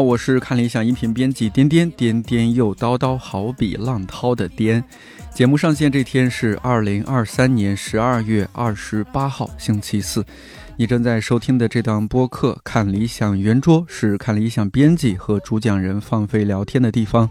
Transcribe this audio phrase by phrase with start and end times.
[0.00, 4.82] 我是看理想音频编辑颠颠颠颠又叨叨，好比浪涛的颠。
[5.34, 10.24] 节目上线这天是二零二三年十二月二十八号，星期四。
[10.76, 17.28] 你正在收听的这档播客《看理想圆桌》是看理想编辑和主讲人放飞聊天的地方，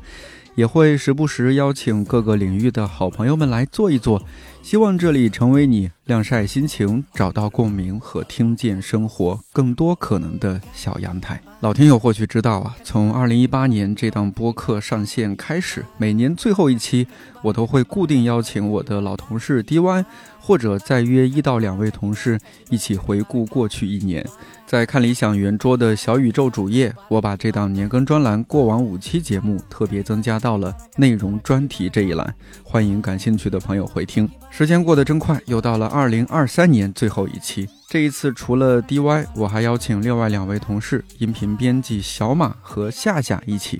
[0.59, 4.21] 也会时不时邀请各个领域的好朋友们来坐一坐。
[4.61, 11.41] 希望这里成为你晾晒心情、找到共鸣和听见生活更多可能的小阳台。
[11.61, 17.07] 老听友或许知道啊，从二零一八年这档播客上线开始，每年最后一期，
[17.41, 20.03] 我都会固定邀请我的老同事 DY，
[20.49, 22.39] 或者再约一到两位同事
[22.71, 24.25] 一起回顾过去一年。
[24.65, 32.33] 在看理想圆桌的小宇宙主页，我把这档年更专栏过往五期节目特别增加到了内容专题这一栏，
[32.63, 34.27] 欢迎感兴趣的朋友回听。
[34.49, 37.69] 时间过得真快，又到了二零二三年最后一期。
[37.87, 43.79] 这一次除了 DY，我还邀请另外两位同事，音频编辑小马和夏夏一起。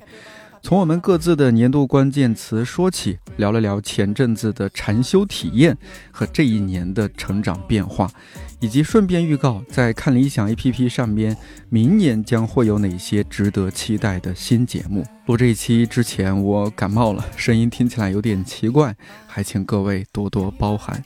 [0.62, 5.76] 从我们各自的年度关键词说起，聊了聊前阵子的禅修体验
[6.12, 8.12] 和这一年的成长变化，
[8.60, 11.36] 以及顺便预告在看理想 APP 上边，
[11.70, 15.06] 明年将会有哪些值得期待的新节目。
[15.26, 21.04] 录这一期之前，我感冒了，声音听起来有点奇怪，还请各位多多包涵。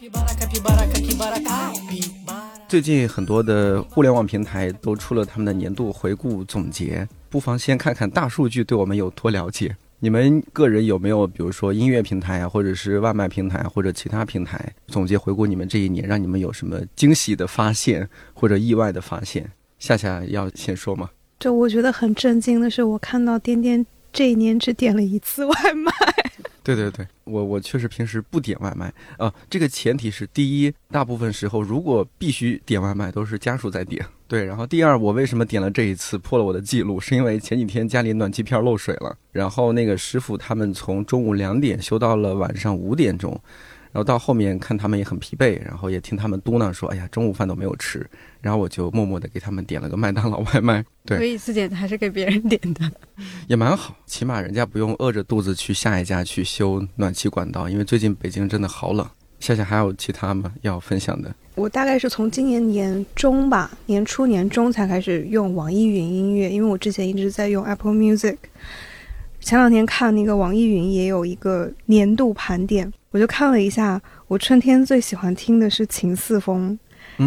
[2.74, 7.08] 最近很多的互联网平台都出了他们的年度回顾总结。
[7.30, 9.78] 不妨先看看大数据对我们有多了解。
[10.00, 19.52] 你们个人有没有，比如说音乐平台啊，或者是外卖平台，或者其他平台总结回顾你们这一年，让你们有什么惊喜的发现或者意外的发现？
[19.78, 21.12] 夏夏要先说吗？
[21.39, 25.92] 就我觉得很震惊的是，我看到颠颠这一年只点了一次外卖。
[26.64, 29.34] 对对对，我我确实平时不点外卖啊。
[29.50, 34.06] 这个前提是第一，大部分时候如果必须点外卖，都是家属在点。
[34.30, 37.02] 对，然后第二，我为什么点了这一次破了我的记录？
[37.02, 43.38] 是因为前几天家里暖气片漏水了，然后那个师傅他们从中午两点修到了晚上五点钟。
[43.93, 48.04] 然后到后面看他们也很疲惫，然后也听他们嘟囔说：“哎呀，中午饭都没有吃。”
[48.42, 50.83] 然后我就默默的给他们点了个麦当劳外卖。
[51.05, 52.92] 对，所以自点还是给别人点的，
[53.48, 59.08] 也蛮好，起码人家不用饿着肚子去下一家去修暖气管道，因为最近北京真的好冷。
[59.39, 61.32] 夏夏还有其他吗要分享的？
[61.53, 68.37] 我大概是从今年年中吧，年初年中才开始用网易云音乐，因为我之前一直在用 Apple Music。
[69.39, 72.92] 前两天看那个网易云也有一个年度盘点。
[73.14, 76.78] 我就看了一下，我春天最喜欢听的是秦四风，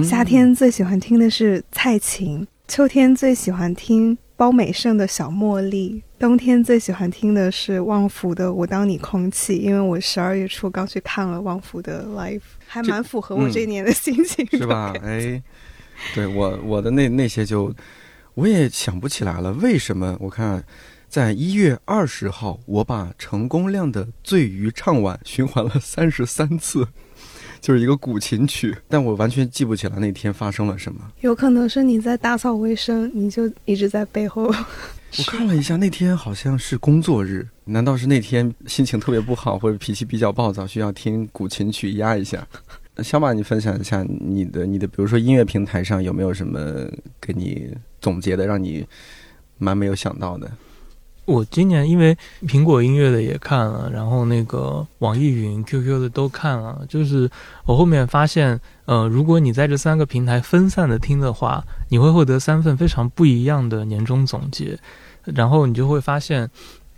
[0.03, 14.93] 夏天最喜欢听的是蔡琴，秋天最喜欢听包美胜的小茉莉，冬天最喜欢听的是旺福的我当你空气，因为我十二月初刚去看了旺福的 live，还蛮符合我这一年的心情，是吧？
[15.05, 15.41] 哎，
[16.17, 17.73] 对我我的那那些就
[18.35, 20.17] 我也想不起来了，为什么？
[20.19, 20.65] 我看。
[21.09, 26.87] 在一月二十号，我把成功亮的《醉鱼》唱晚， 循环了三十三次，
[27.61, 31.00] 就是一个古琴曲，但我完全记不起来那天发生了什么。
[31.21, 34.44] 有可能是你在打扫卫生，你就一直在背后。
[35.19, 42.47] 我看了一下，那天好像是工作日，难道是那天心情特别不好，或者脾气比较暴躁，需要听古琴曲压一下？
[43.03, 46.87] 小马，你分享一下你的你的，比如说音乐平台上有没有什么
[47.21, 48.84] 给你总结的，让你
[49.59, 50.50] 蛮没有想到的？
[51.26, 56.87] 我今年因为苹果音乐的也看了，然后那个网易云、QQ 的都看了。
[56.88, 57.28] 就是
[57.66, 64.78] 我后面发现，呃，如果你在这三个平台分散的听的话，你会获得三份非常不一样的年终总结。
[65.25, 66.48] 然后你就会发现，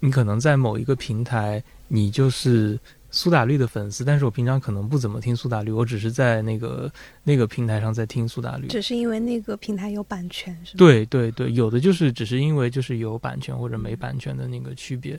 [0.01, 2.79] 你可能在某一个平台，你就是。
[3.11, 6.93] 苏打绿的粉丝，但是我平常可能不怎么听苏打绿，我只是在那个
[7.25, 10.75] 那个平台上在听苏打绿，只是因为那个平台有版权，是吗？
[10.77, 15.19] 对对对，有的就是只是因为就是有版权或者没版权的那个区别。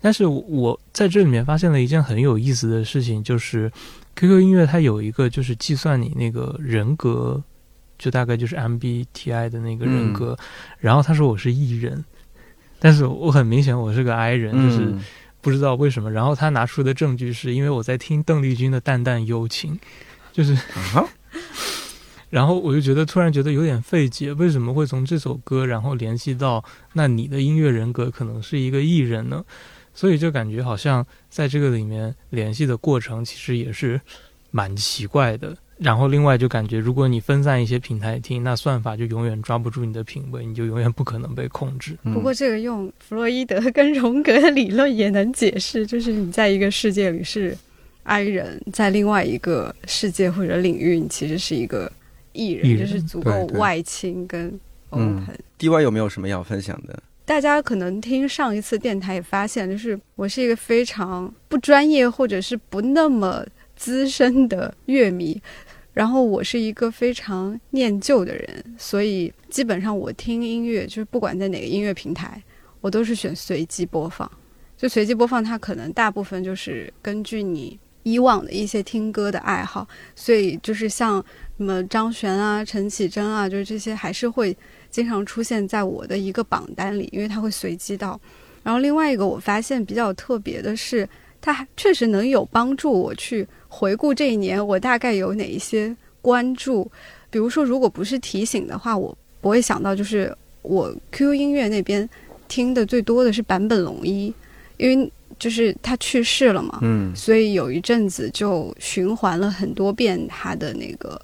[0.00, 3.70] 但是我在这里面发现了一件很有意思的事情，就是
[4.16, 7.42] QQ 音乐它有一个就是计算你那个人格，
[7.98, 10.34] 就大概就是 MBTI 的那个人格，
[10.78, 12.02] 然后他说我是 E 人，
[12.78, 14.94] 但是我很明显我是个 I 人，就是。
[15.40, 19.74] 不知道为什么，然后他拿出的证据是因为我在听邓丽君的《淡淡幽情》，
[20.32, 20.56] 就是，
[22.30, 26.62] 然后我就觉得突然觉得有点费解，为什么会从这首歌然后联系到
[26.92, 29.44] 那你的音乐人格可能是一个艺人呢？
[29.94, 34.00] 所以就感觉好像在这个里面联系的过程其实也是
[34.50, 35.56] 蛮奇怪的。
[35.78, 41.96] 然后另外就感觉，如果你分散一些平台听，那算法就永远抓不住你的品味，你就永远不可能被控制。
[42.02, 47.56] 嗯不过这个用弗洛伊德跟荣格的理论也能解释，就是你在一个世界里是
[48.02, 51.90] I 人，在另外一个世界或者领域，你其实是一个
[52.32, 54.58] E 人，人就是足够外倾跟
[54.90, 55.16] open。
[55.16, 55.26] 嗯
[55.58, 57.02] DY 有没有什么要分享的？
[57.24, 63.44] 大家可能听上一次电台也发现，就是我是一个非常不专业或者是不那么
[63.76, 65.38] 资深的乐迷，
[65.98, 72.40] 然后我是一个非常念旧的人，所以基本上我听音乐就是不管在哪个音乐平台，
[72.80, 74.30] 我都是选随机播放。
[74.76, 81.16] 就随机播放，它可能大部分就是根据你以往的一些听歌的爱好，所以就是像
[81.56, 84.56] 什么张悬啊、陈绮贞啊，就是这些还是会
[84.88, 88.20] 经常出现在我的一个榜单里，因为它会随机到。
[88.62, 91.08] 然后另外一个我发现比较特别的是，
[91.40, 96.90] 它还确实能有帮助我去回顾这一年我大概有哪一些关注。
[97.30, 102.08] 比如说，如果不是提醒的话，我不会想到就是我 QQ 音乐那边
[102.48, 104.32] 听的最多的是坂本龙一，
[104.78, 111.20] 因为就是他去世了嘛，嗯所以有一阵子就循环了很多遍他的那个，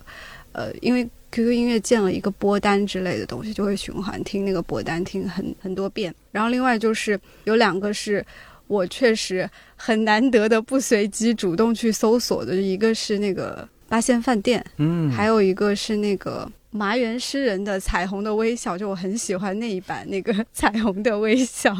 [0.53, 6.15] 呃，因为 QQ 音乐建了一个播单之类的东西，就会循环听那个播单，听很很多遍。
[6.31, 8.25] 然后另外就是有两个是
[8.67, 21.77] 我确实很难得的不随机主动去搜索的，一个是那个八仙饭店，嗯，还有一个是那个麻原诗人的《彩虹的微笑》，就我很喜欢那一版那个 彩虹的微笑。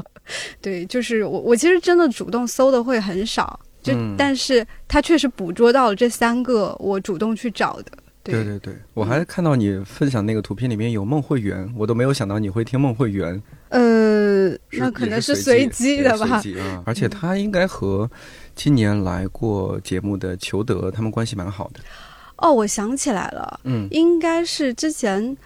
[0.61, 7.93] 对，就是我我其实真的主动搜的会很少，就、嗯但是他确实捕捉到了这三个我主动去找的。
[8.23, 13.43] 对对对，我还看到你分享那个图片里面有孟慧圆，我都没有想到你会听孟慧圆，
[13.75, 16.41] 呃，那可能是随机的吧。
[16.41, 16.83] 随机啊！
[16.87, 18.09] 而且他应该和
[18.55, 21.81] 今年来过节目的裘德他们关系蛮好的。
[22.37, 25.37] 哦，我想起来了，嗯应该是之前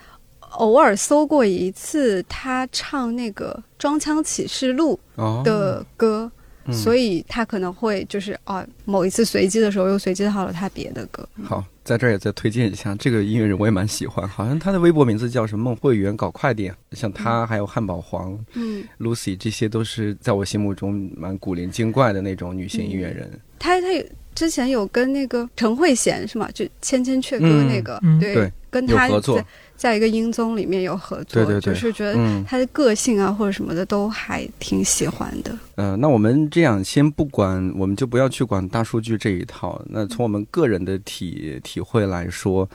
[0.59, 6.31] 偶尔搜过一次他唱那个《装腔启示录哦》的歌。
[6.33, 6.35] 嗯
[6.71, 11.27] 所以他可能会就是哦，某一次随机的时候又随机到了他别的歌。
[11.43, 14.29] 好，在这儿也再推荐一下这个音乐人，我也蛮喜欢。
[14.29, 16.75] 好像他的微博名字叫什么孟慧圆，搞快点。
[16.93, 23.31] 像他还有汉堡黄、嗯，Lucy，这些都是在我心目中蛮古灵精怪的那种女性音乐人。
[23.59, 24.05] 他他有
[24.35, 26.47] 之前有跟那个陈慧娴是吗？
[26.53, 29.43] 就《千千阙歌》那个，嗯嗯对，对跟他合作
[29.79, 35.57] 在在一个音综里面有合作，对对对就是觉得嗯，他的个性啊或者什么的都还挺喜欢的。
[35.77, 39.81] 呃，那我们这样先不管，我们就不要去管大数据这一套。
[39.87, 42.69] 那从我们个人的体体会来说，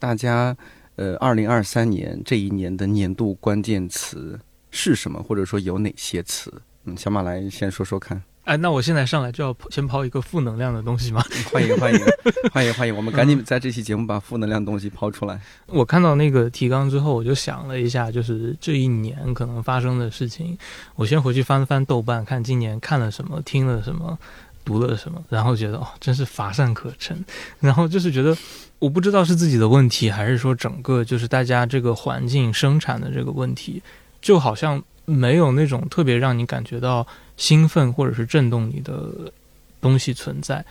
[0.00, 0.56] 大家
[0.96, 4.36] 呃，二零二三年这一年的年度关键词
[4.72, 6.52] 是什么，或者说有哪些词？
[6.86, 8.20] 嗯，小马来先说说看。
[8.48, 11.22] 哎，那我现在上来就要先抛一个负能量的东西吗？
[11.52, 12.00] 欢迎欢迎
[12.50, 12.96] 欢迎欢迎！
[12.96, 15.38] 我们赶紧在这期节目把负能量东西抛出来。
[15.66, 20.56] 我看到那个提纲之后，我就想了一下，就是这一年可能发生的事情。
[20.94, 24.18] 我先回去翻了翻豆瓣，看今年看了什么，听了什么，
[24.64, 27.22] 读了什么，然后觉得哦，真是乏善可陈。
[27.60, 28.34] 然后就是觉得，
[28.78, 33.82] 我不知道是自己的问题，还是说整个就是大家这个环境生产的这个问题，
[34.22, 37.06] 就好像没有那种特别让你感觉到
[37.36, 39.32] 兴奋或者是震动你的
[39.80, 40.64] 东西存在。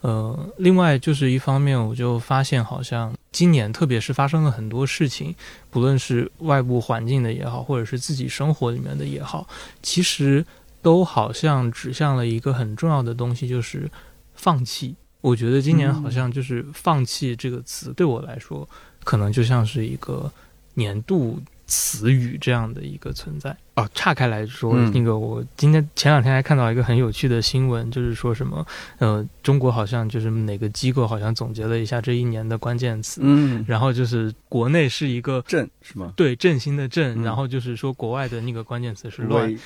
[0.00, 5.32] 呃，另外就是一方面，我就发现好像今年特别是发生了很多事情，
[5.70, 9.46] 不论是外部环境的也好，或者是自己生活里面的也好，
[9.80, 10.44] 其实
[10.80, 13.88] 都好像指向了一个很重要的东西，就是
[14.34, 14.96] 放弃。
[15.20, 18.68] 我觉得今年好像就是“放弃”这个词对我来说，
[19.04, 20.28] 可能就像是一个
[20.74, 21.40] 年度
[21.72, 23.88] 词语这样的一个存在啊。
[23.94, 28.66] 岔开来说，嗯那个我今天前两天还看到一个很有趣的新闻，就是说什么
[28.98, 36.12] 呃，中国好像就是哪个机构好像总结了一下这一年的关键词，嗯，然后就是国内是一个振是吗？
[36.14, 39.58] 对振兴的振，嗯然后就是说国外的那个关键词是乱。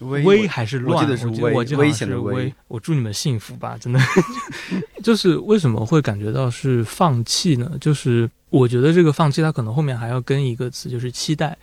[0.00, 0.96] 危危还是乱？
[0.96, 2.52] 我记得是危我记得危险的是危。
[2.68, 4.00] 我祝你们幸福吧，真的。
[5.02, 7.70] 就是为什么会感觉到是放弃呢？
[7.80, 11.56] 就是我觉得这个放弃，它可能后面还要跟一个词，就是期待。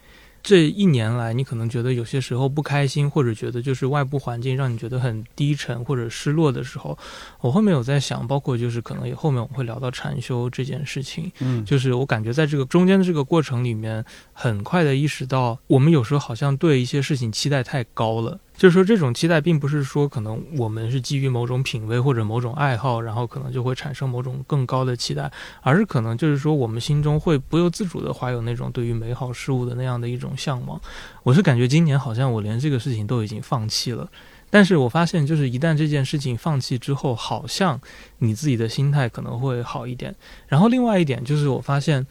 [0.43, 6.97] 这一年来，你可能觉得有些时候不开心，或者觉得就是外部环境让你觉得很低沉或者失落的时候，
[7.41, 18.39] 我后面有在想，包括就是可能也后面我们会聊到禅修这件事情，嗯，就是我感觉在这个中间的这个过程里面，很快的意识到，我们有时候好像对一些事情期待太高了。
[18.61, 30.79] 就是说，这种期待并不是说可能我们是基于某种品味或者某种爱好，然后可能就会产生某种更高的期待，而是可能就是说我们心中会不由自主的怀有那种对于美好事物的那样的一种向往。
[31.23, 34.07] 我是感觉今年好像我连这个事情都已经放弃了。
[34.51, 37.81] 但是我发现，就是一旦这件事情放弃之后，好像
[38.19, 40.13] 你自己的心态可能会好一点。
[40.47, 42.05] 然后另外一点就是，我发现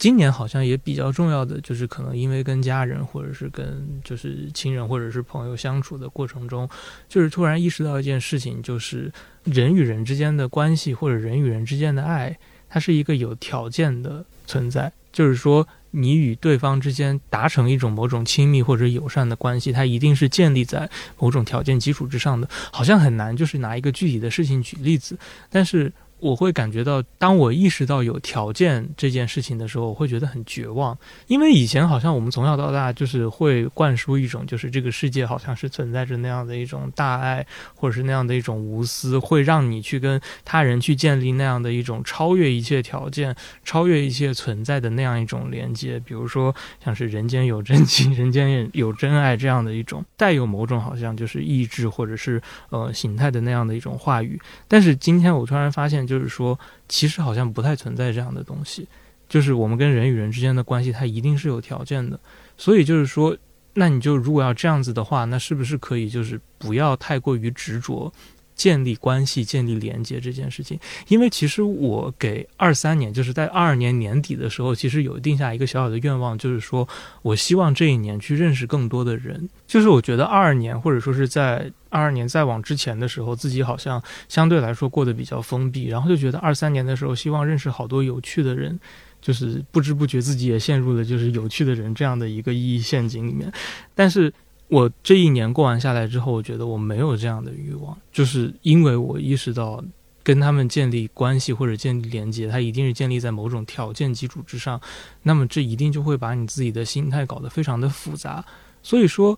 [0.00, 6.68] 今年好像也比较重要的，就是可能因为跟家人或者是跟就是亲人或者是朋友相处的过程中，
[7.08, 9.12] 就是突然意识到一件事情，就是
[9.44, 12.36] 人与人之间的关系或者人与人之间的爱，
[12.68, 15.68] 它是一个有条件的存在，就是说。
[15.92, 20.88] 你与对方之间达成一种某种亲密或者友善的关系，它一定是建立在
[21.18, 25.18] 某种条件基础之上的，好像很难，就是拿一个具体的事情举例子，
[25.50, 25.92] 但是。
[26.20, 30.96] 我会感觉到，当我意识到有条件这件事情的时候，我会觉得很绝望。
[31.26, 43.34] 因为以前好像我们从小到大就是会灌输一种，就是这个世界好像是存在着那样的一种大爱，或者是那样的一种无私，会让你去跟他人去建立那样的一种超越一切条件、
[43.64, 45.98] 超越一切存在的那样一种连接。
[46.00, 54.38] 比如说，像是人间有真情，人间有真爱这样的一种带有某种好像就是意志或者是呃形态的那样的一种话语。
[54.68, 56.09] 但是今天我突然发现。
[56.10, 58.88] 就是说，其实好像不太存在这样的东西。
[59.28, 62.18] 就是我们跟人与人之间的关系，它一定是有条件的。
[62.58, 63.36] 所以就是说，
[63.74, 68.12] 那你就如果要这样子的话，那是不是可以就是不要太过于执着？
[68.60, 76.86] 建立关系、建立连接这件事情，因为其实我给二三年，就是在二二年年底的时候，其实有定下一个小小的愿望，就是说
[77.22, 79.48] 我希望这一年去认识更多的人。
[79.66, 88.78] 就是我觉得二二年，或者说是在二二年再往之前的时候，自己好像相对来说过得比较封闭，然后就觉得二三年的时候，希望认识好多有趣的人，
[89.22, 93.50] 就是不知不觉自己也陷入了就是有趣的人这样的一个意义陷阱里面，
[93.94, 94.30] 但是。
[94.70, 99.82] 我这一年过完下来之后，我觉得我没有这样的欲望，就是因为我意识到
[100.22, 104.80] 跟他们建立关系或者建立连接，它一定是建立在某种条件基础之上，
[105.24, 108.44] 那么这一定就会把你自己的心态搞得非常的复杂。
[108.80, 109.36] 所以说，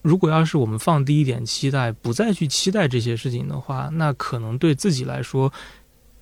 [0.00, 5.52] 如果要是我们放低一点期待，不再去期待这些事情的话，那可能对自己来说。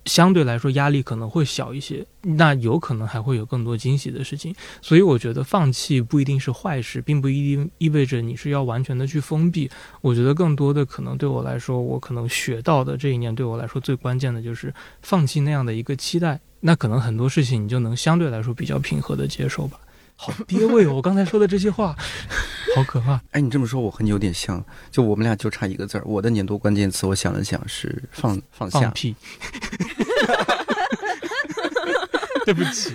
[0.07, 9.69] 相对来说压力可能会小一些，那有可能还会有更多惊喜的事情，所以我觉得放弃不一定是坏事，并不一定意味着你是要完全的去封闭。
[10.01, 19.77] 我觉得更多的可能对我来说，我可能学到的这一年对我来说最关键的就是放弃那样的一个期待，那可能很多事情你就能相对来说比较平和的接受吧。
[20.19, 20.95] 好憋味哦！
[20.95, 21.95] 我刚才说的这些话，
[22.75, 23.21] 好可怕。
[23.31, 26.03] 哎，你这么说我和你有点像，就我们俩就差一个字儿。
[26.05, 28.81] 我的年度关键词，我想了想是放放下。
[28.81, 29.15] 放屁！
[32.45, 32.93] 对不起，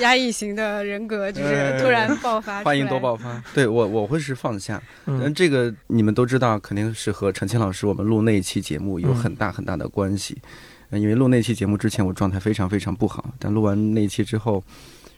[0.00, 2.62] 压抑型的人格就是突然爆发。
[2.62, 3.42] 欢迎多爆发。
[3.52, 4.80] 对我我会是放下。
[5.06, 10.40] 嗯，这个你们都知道，肯定是和陈青老师我们录那一期节目有很大很大的关系。
[10.90, 14.64] 嗯，因为录那期节目之前我状态非常非常不好，但录完那期之后。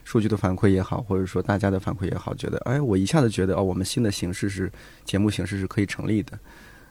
[0.05, 4.71] 数据的反馈也好，或者说大家的反馈也好，觉得哎，我一下子觉得哦，我们新的形式是
[5.05, 6.39] 节目形式是可以成立的。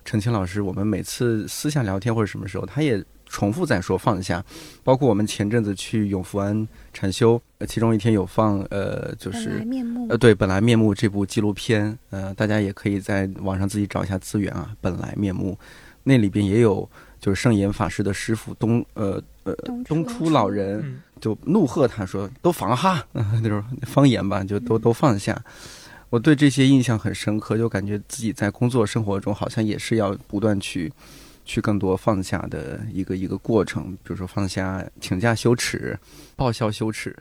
[0.06, 4.44] 陈清老师，我们每次私下聊天或者什么时候，他也重复在说放下。
[4.84, 9.66] 包括我们前阵子去永福庵禅修，其中一天有放呃，就是
[10.10, 14.76] 呃对，本来面目这部纪录片，呃，大家也可以在网上自己找一下资源啊。
[14.82, 15.58] 本来面目
[16.04, 19.54] 那里边也有，就是圣严法师的师傅东呃呃
[19.86, 21.02] 东出老人。
[21.22, 23.02] 就怒喝他说：“都放哈，
[23.42, 25.42] 就是方言吧，就都都放下。”
[26.12, 30.92] 我对这些印象很深刻，就感觉自己在工作生活中好像也是要不断去
[31.46, 33.94] 去更多放下的一个一个过程。
[34.04, 35.98] 比如说放下请假羞耻，
[36.36, 37.16] 报销羞耻。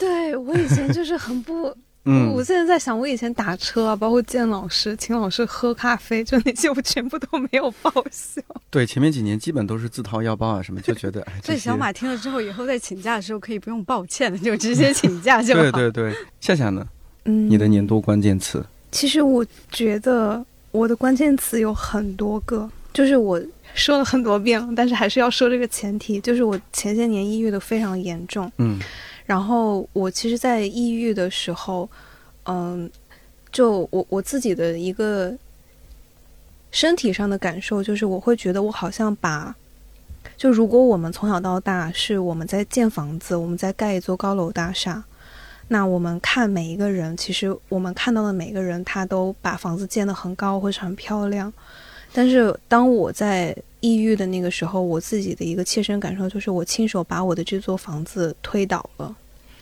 [0.00, 1.72] 对我以前就是很不。
[2.08, 8.40] 嗯，我现在在想，我以前打车啊，包括见老师、请老师喝咖啡，就那些我全部都没有报销。
[8.70, 11.26] 对，前面几年基本都是自掏腰包啊，什么就觉得。
[11.42, 15.60] 所以小马听了之后，以后在请假的时候可以不用抱歉了，就直接请假就好。
[15.60, 16.86] 对对对，夏夏呢？
[17.24, 18.64] 嗯，你的年度关键词？
[18.92, 23.42] 其实我觉得我的关键词有很多个，就是我
[23.74, 28.50] 说了很多遍了，但是还是要说这个前提，就是我前些年抑郁的非常严重。
[28.58, 28.78] 嗯。
[29.26, 31.88] 然后我其实，在抑郁的时候，
[32.44, 32.88] 嗯，
[33.50, 35.36] 就我我自己的一个
[36.70, 39.54] 身体上的感受，就是我会觉得我好像把，
[40.36, 45.02] 就如果我们从小到大是我们在建房子，我们在盖一座高楼大厦，
[45.66, 51.52] 那我们看每一个人，其实我们看到的每个人，他都把房子建得很高或者很漂亮，
[52.12, 59.14] 但是当我在抑郁的那个时候，我自己的一个切身感受就是，我亲手把我的这座房子推倒了，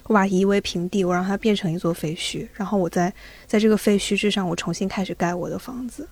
[0.05, 3.13] 我把夷为平地，我让它变成一座废墟，然后我在
[3.47, 6.09] 在这个废墟之上，我重新开始盖我的房子，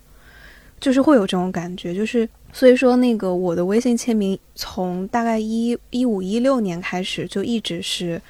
[0.81, 1.95] 就是会有这种感觉。
[1.95, 8.21] 就是所以说，那个我的微信签名从大概一一五一六年开始，就一直是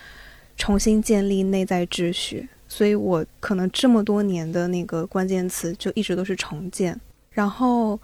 [0.56, 7.00] 重新建立内在秩序，所以我可能这么多年的那个关键词就一直都是重建。
[7.30, 7.98] 然后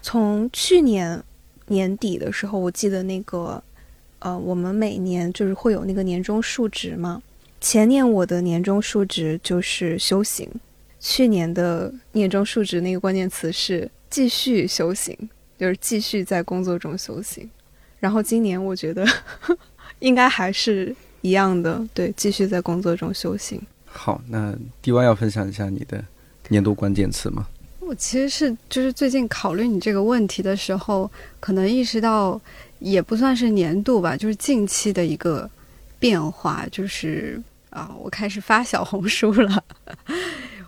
[0.00, 1.22] 从去年
[1.66, 3.62] 年底的时候，我记得那个
[4.20, 7.22] 呃，我们每年就是会有那个年终述职嘛。
[7.60, 10.48] 前年我的年终述职就是修行，
[11.00, 15.16] 去年的年终述职那个关键词是继续修行，
[15.58, 17.50] 就是继续在工作中修行。
[17.98, 19.04] 然后今年我觉得
[19.98, 23.60] 应该还是一样的，对，继续在工作中修行。
[23.84, 26.04] 好，那 D Y 要分享一下你的
[26.48, 27.48] 年度关键词吗？
[27.88, 32.38] 我其实是就是最近考虑你这个问题的时候，可能意识到
[32.80, 35.50] 也不算是年度吧，就是近期的一个
[35.98, 39.64] 变化，就是啊，我开始发小红书了。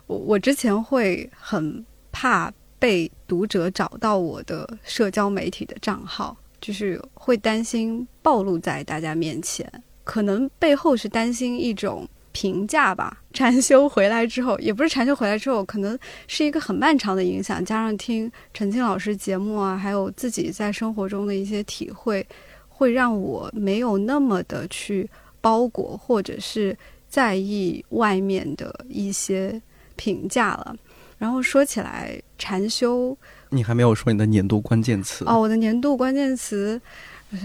[0.06, 9.70] 我我之前会很怕被读者找到我的社交媒体的账号，就是会担心暴露在大家面前，
[10.04, 12.08] 可能背后是担心一种。
[12.32, 22.24] 评价吧，禅修回来之后，也不是禅修回来之后，可能是一个很漫长的影响，加上听陈静老师节目啊，还有自己在生活中的一些体会，
[22.68, 25.08] 会让我没有那么的去
[25.40, 26.76] 包裹或者是
[27.08, 29.60] 在意外面的一些
[29.96, 30.76] 评价了。
[31.18, 33.16] 然后说起来，禅修，
[33.50, 36.80] 你还没有说你的年度关键词哦，我的年度关键词，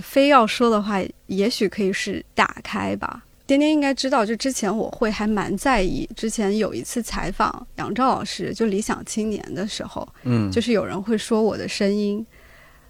[0.01, 3.23] 非要说的话，也许可以是打开吧。
[3.47, 6.09] 颠颠应该知道，就之前我会还蛮在意。
[6.15, 12.25] 之前有一次采访杨照老师，就理想青年的时候，嗯，就是有人会说我的声音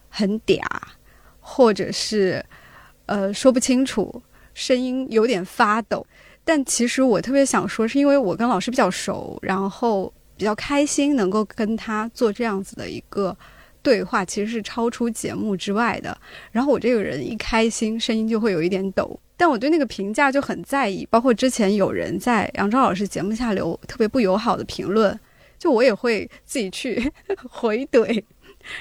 [0.09, 0.61] 很嗲，
[1.41, 2.43] 或者是
[3.05, 4.21] 呃说不清楚，
[4.53, 6.05] 声音有点发抖。
[6.45, 13.35] 但其实我特别想说，是因为我跟老师比较熟，然后比较开心能够跟他做这样子的一个
[13.85, 16.17] 对话，其实是超出节目之外的。
[16.51, 19.19] 然后我这个人一开心，声音就会有一点抖。
[19.37, 25.17] 但我对那个评价就很在意，包括之前有人在杨超老师节目下留特别不友好的评论，
[25.59, 27.11] 就我也会自己去
[27.47, 28.23] 回怼。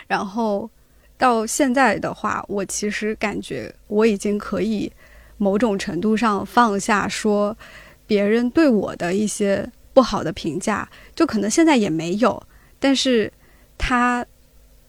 [0.06, 0.70] 然后
[1.18, 4.90] 到现在的话，我其实感觉我已经可以
[5.37, 7.55] 某种程度上放下说
[8.07, 12.42] 别人对我的一些不好的评价，就可能现在也没有，
[12.81, 13.31] 但是
[13.76, 14.24] 他。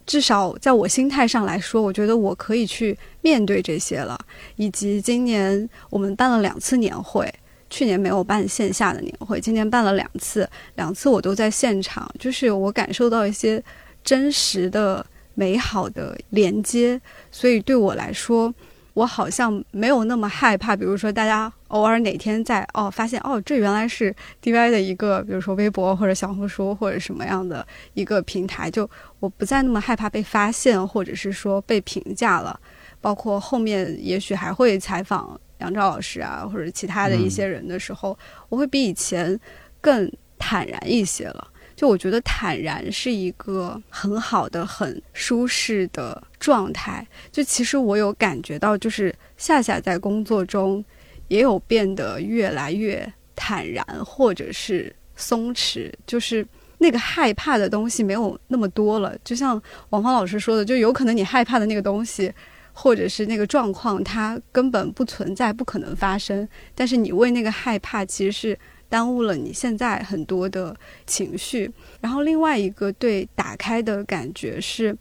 [0.05, 4.19] 至少在我心态上来说，我觉得我可以去面对这些了。
[4.55, 7.33] 以及今年我们办了两次年会，
[7.69, 13.63] 去年没有办线下的年会，今年办了两次，两次我都在现场，就是我感受到一些
[14.03, 18.53] 真实的、美好的连接，所以对我来说。
[18.95, 32.59] 我好像没有那么害怕，比如说大家偶尔哪天在哦发现哦这原来是 DY 的一个，比如说微博或者小红书或者什么样的一个平台，就我不再那么害怕被发现或者是说被评价了。
[33.01, 38.17] 包括后面也许还会采访杨照老师啊或者其他的一些人的时候，
[38.49, 39.37] 我会比以前
[39.81, 41.47] 更坦然一些了。
[41.75, 47.03] 就我觉得坦然是一个很好的、很舒适的状态。
[47.31, 50.85] 就其实我有感觉到，就是夏夏在工作中
[51.27, 56.45] 也有变得越来越坦然，或者是松弛，就是
[56.77, 59.17] 那个害怕的东西没有那么多了。
[59.23, 62.31] 就像王芳老师说的，就有可能你害怕的那个东西，
[62.73, 66.47] 或者是那个状况，它根本不存在，不可能发生。
[66.75, 68.59] 但是你为那个害怕，其实是。
[68.87, 70.73] 耽误了你现在很多的
[71.07, 74.95] 情绪，然后另外一个对打开的感觉是，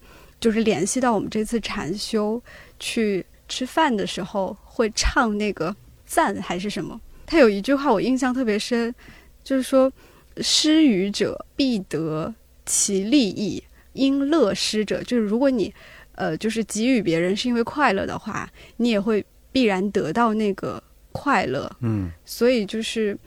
[0.45, 2.39] 就是联系到我们这次禅修
[2.79, 7.01] 去吃饭的时候会唱那个赞还是什么？
[7.25, 8.93] 他有一句话我印象特别深，
[9.43, 9.91] 就是说
[10.37, 12.31] 施予者必得
[12.63, 15.73] 其利益，因乐施者，就是如果你
[16.13, 20.79] 呃就是给予别人是因为快乐的话，你也会必然得到那个
[21.11, 21.75] 快乐。
[21.79, 23.17] 嗯，所以就是。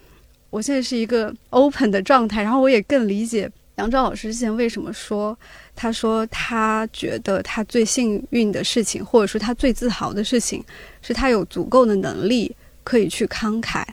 [0.51, 5.39] 我现在是一个 open 的状态，然后我也更理解杨照老师之前为什么说，
[5.77, 10.63] 他说他觉得他最幸运的事情，或者说他最自豪的事情，
[11.01, 13.85] 是他有足够的能力可以去慷慨。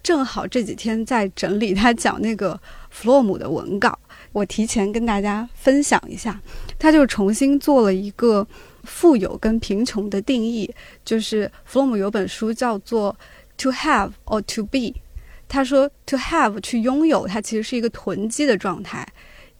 [0.00, 2.58] 正好这几天在整理他讲那个
[2.90, 3.98] 弗洛姆的文稿，
[4.30, 6.40] 我提前跟大家分享一下，
[6.78, 8.46] 他就重新做了一个
[8.84, 10.72] 富有跟贫穷的定义，
[11.04, 13.16] 就是弗洛姆有本书叫做
[13.58, 15.00] To Have or To Be。
[15.48, 19.06] 他说：“To have，去拥有，它其实是一个囤积的状态，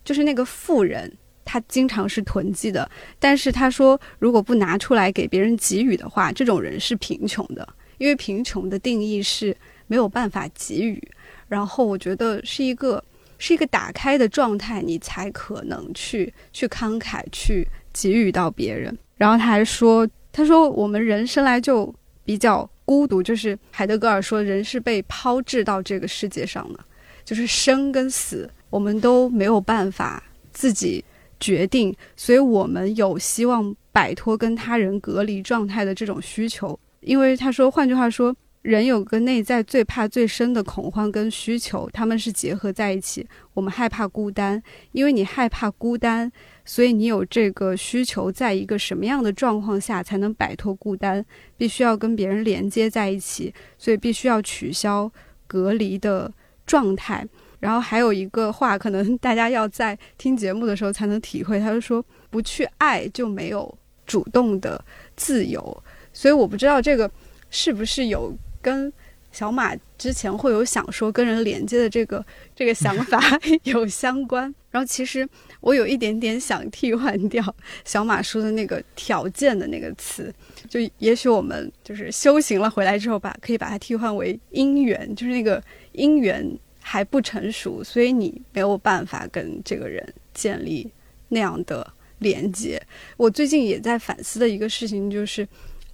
[0.05, 1.11] 就是那个富人，
[1.45, 2.89] 他经常是囤积的。
[3.19, 7.67] 但是他说，如果不拿出来给别人给予的话，这种人是贫穷的，
[7.99, 11.03] 因为贫穷的定义是没有办法给予。
[11.49, 13.03] 然后我觉得是一个
[13.39, 18.97] 是一个打开的状态，你才可能去去慷慨，去给予到别人。
[19.17, 26.81] 然后他还说，他说我们人生来就比较。”孤独就是海德格尔说，人是被抛掷到这个世界上的，
[27.25, 31.05] 就是生跟死，我们都没有办法自己
[31.39, 36.79] 决定，所以我们有希望摆脱跟他人隔离状态的这种需求。
[37.01, 43.27] 因为他说，换句话说，人有个内在最怕最深的恐慌跟需求，他们是结合在一起。
[43.53, 46.33] 我们害怕孤单，因为你害怕孤单，
[46.65, 51.23] 所以你有这个需求，在一个什么样的状况下才能摆脱孤单？
[51.59, 55.11] 必须要跟别人连接在一起，所以必须要取消
[55.47, 56.33] 隔离的
[56.65, 57.27] 状态。
[57.63, 61.61] 然后还有一个话，可能大家要在听节目的时候才能体会。
[61.61, 63.73] 他就说，不去爱就没有
[64.05, 65.83] 主动的自由。
[66.13, 67.09] 所以我不知道这个
[67.51, 68.93] 是不是有跟
[69.31, 73.23] 小马之前会有想说跟人连接的这个这个想法
[73.63, 74.53] 有相关。
[74.73, 75.25] 然后其实
[75.61, 77.45] 我有一点点想替换掉
[77.85, 80.35] 小马说的那个条件的那个词，
[80.69, 86.45] 就也许我们就是修行了回来之后，把可以把它替换为因缘，就是那个因缘。
[86.83, 90.91] 还不成熟，所以你没有办法跟这个人建立
[91.29, 92.83] 那样的连接。
[93.17, 95.47] 我最近也在反思的一个事情，就是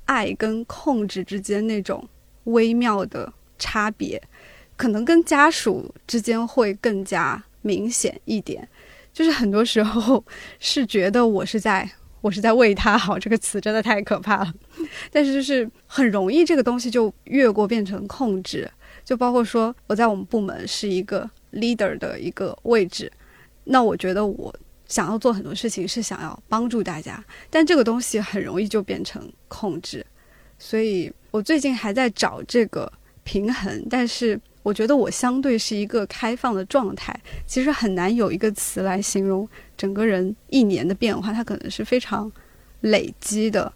[0.07, 2.09] 爱跟控制之间那种
[2.45, 4.21] 微妙的差别，
[4.77, 8.67] 可能跟家属之间会更加明显一点。
[9.13, 10.25] 就是很多时候
[10.59, 11.89] 是觉得我是在
[12.21, 14.53] 我是在为他好，这个词真的太可怕了。
[15.11, 18.71] 但是就是很容易这个东西就越过变成控制。
[19.09, 23.11] 就包括说，我在我们部门是一个 leader 的一个位置，
[23.65, 24.55] 那我觉得我
[24.87, 30.05] 想要做很多事情是想要帮助大家，但这个东西很容易就变成控制，
[30.59, 32.93] 所以我最近还在找这个
[33.25, 33.83] 平衡。
[33.89, 42.31] 但是我觉得我相对是一个开放的状态，其实很难有一个词来形容整个人一年的变化，它可能是非常
[42.83, 43.73] 累积的。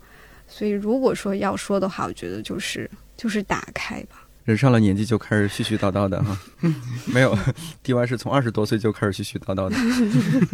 [0.47, 4.22] 所以如果说要说的话，我觉得就是就是打开吧。
[4.45, 6.37] 人上了年纪就开始絮絮叨叨的哈，
[7.07, 7.37] 没有
[7.83, 9.77] ，D Y 是从二十多岁就开始絮絮叨叨的。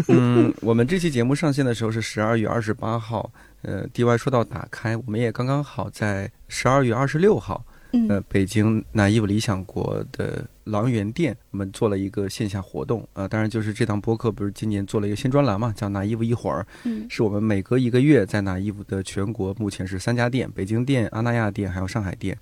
[0.08, 7.64] 嗯，我们这期节目上线的时候是十二月二十八号，呃，D Y 说到打开，我们也刚刚好在十二月二十六号，
[8.10, 22.36] 呃，北京南艺理想国的狼园店，我们做了一个线下活动啊，当然就是这档播客不是今年做了一个新专栏嘛，叫拿衣服一会儿，嗯，是我们每隔一个月在拿衣服的全国目前是三家店，北京店、阿那亚店还有上海店。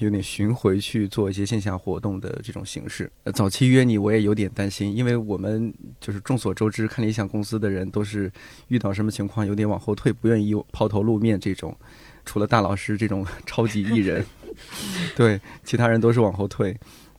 [0.00, 3.10] 有点巡回去做一些线下活动的这种形式。
[3.34, 8.30] 早期约你，我也有点担心，因为我们就是众所周知，看理想公司的人都是
[8.68, 11.76] 遇到什么情况有点往后退，不愿意抛头露面这种。
[12.24, 14.24] 除了大老师这种 超级艺人，
[15.14, 16.74] 对，其他人都是往后退。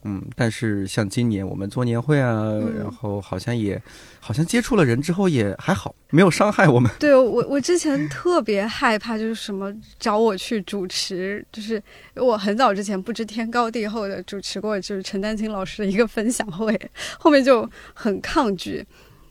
[0.07, 3.81] 嗯，但是像今年我们做年会啊，然后好像也，
[4.19, 6.91] 好像接触了人之后也还好，没有伤害我们。
[6.99, 11.81] 对我，我之前特别害怕，就是什么找我去主持，就是
[12.13, 16.79] 我很早之前不知天高地厚的主持过，就是陈丹青老师的一个分享会，
[17.17, 18.85] 后面就很抗拒。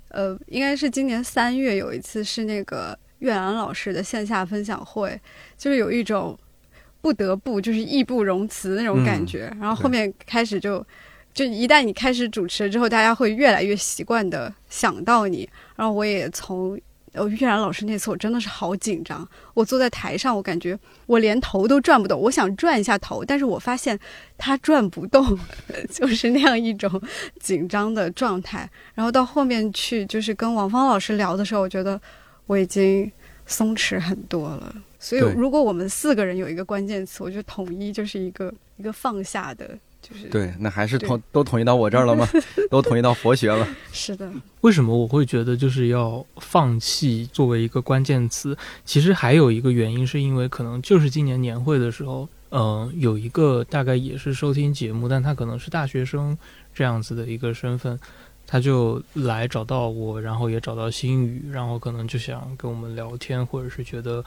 [0.08, 5.20] 呃，应该是今年三月有一次是那个岳阳老师的线下分享会，
[5.56, 6.36] 就是有一种。
[7.04, 10.82] 不得不就是义不容辞那种感觉，然后后面开始就，
[11.34, 15.46] 就一旦你开始主持了之后，大家会越来越习惯的想到你。
[15.76, 16.80] 然后我也从
[17.12, 19.28] 呃岳然老师那次，我真的是好紧张。
[19.52, 22.18] 我坐在台上，我感觉我连头都转不动。
[22.18, 24.00] 我想转一下头，但是我发现
[24.38, 25.38] 他转不动，
[25.92, 26.90] 就是那样一种
[27.38, 28.66] 紧张的状态。
[28.94, 32.00] 然后到后面去，就是跟王芳老师聊的时候，我觉得
[32.46, 33.12] 我已经
[33.44, 34.74] 松弛很多了。
[35.04, 40.50] 所以，如果我们四个人有一个关键词，我觉得统一就是一个一个放下的，就是对。
[40.58, 42.26] 那还是统都统一到我这儿了吗？
[42.70, 43.68] 都统一到佛学了。
[43.92, 44.32] 是的。
[44.62, 48.56] 为什么我会觉得就是要放弃作为一个关键词？
[48.86, 56.36] 其实还有一个原因，是因为可能就是今年年会的时候，嗯，有一个大概也是收听节目，但他可能是大学生
[56.72, 58.00] 这样子的一个身份，
[58.46, 64.24] 他就来找到我，然后也找到心宇，然后可能就想跟我们聊天，或者是觉得。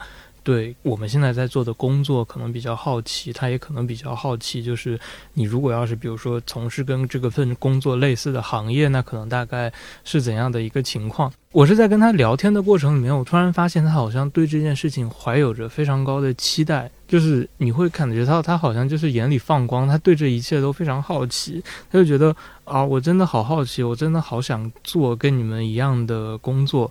[0.48, 4.98] 对我们现在在做的工作可能比较好奇，他也可能比较好奇，就是
[5.34, 9.70] 你如果要是比如说从事跟这个份工作类似的行业，那可能大概
[10.04, 11.30] 是怎样的一个情况？
[11.52, 22.34] 我是在跟他聊天的过程里面，我突然发现他好像对这件事情怀有着非常高的期待，就是你会感觉到他好像就是眼里放光，他对这一切都非常好奇，他就觉得
[22.64, 26.90] 啊，我真的好好奇，我真的好想做跟你们一样的工作。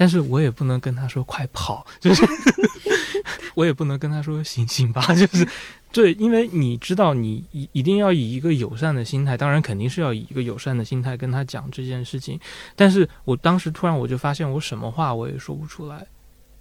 [0.00, 2.22] 但是我也不能跟他说快跑，就是
[3.54, 5.46] 我也不能跟他说醒醒吧， 就是
[5.92, 12.38] 对，因为你知道，你一一定要以一个友善的心态，当然肯定是要以一个友善的心态跟他讲这件事情。
[12.76, 16.06] 但是我当时突然我就发现，我什么话我也说不出来，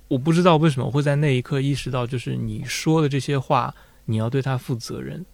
[0.08, 3.74] 我不知道为什么会在那一刻意识到，就是你说的这些话，
[4.06, 5.26] 你要对他负责任，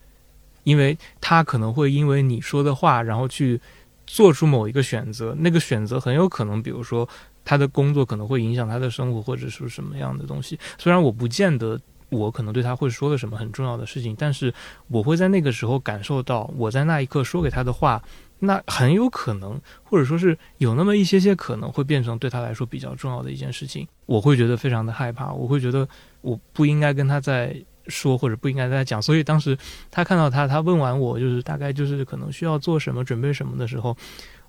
[0.63, 3.62] 因为他可能会因为你说的话，然后去
[4.08, 7.08] 做出某一个选择，那个选择很有可能，比如说。
[7.45, 10.60] 他的工作可能会影响他的生活，或者是什么样的东西。
[10.77, 11.79] 虽然我不见得
[12.10, 14.53] 我可能对他会说的什么很重要的事情，但是
[14.88, 18.01] 我会在那个时候感受到，我在那一刻说给他的话，
[18.39, 23.88] 那很有可能，或者说是有那么一些些可能会变成对他来说比较重要的一件事情。
[24.06, 25.88] 我会觉得非常的害怕，我会觉得
[26.21, 27.56] 我不应该跟他在
[27.88, 29.01] 说，或者不应该在讲。
[29.01, 29.58] 所以当时
[29.89, 33.97] 他看到他，他问完我，就是大概就是可能需要做什么、准备什么的时候。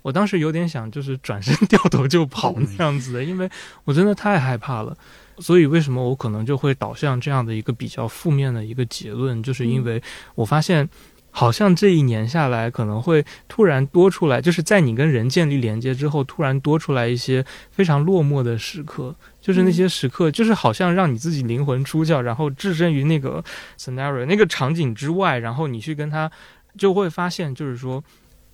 [0.05, 3.49] 我当时有点想，就是转身 掉头就跑那样子的，因为
[3.85, 4.95] 我真的太害怕了。
[5.39, 10.03] 所以为什么我可能就会导向这样的一个比较负面的一个结论，就是因为
[10.35, 10.87] 我发现，
[11.31, 23.43] 好像这一年下来，可能会突然多出来，就是在你跟人建立连接之后，突然多出来一些非常落寞的时刻，就是那些时刻，就是好像让你自己灵魂出窍，然后置身于那个
[23.79, 26.31] scenario 那个场景之外，然后你去跟他，
[26.77, 28.05] 就会发现，就是说。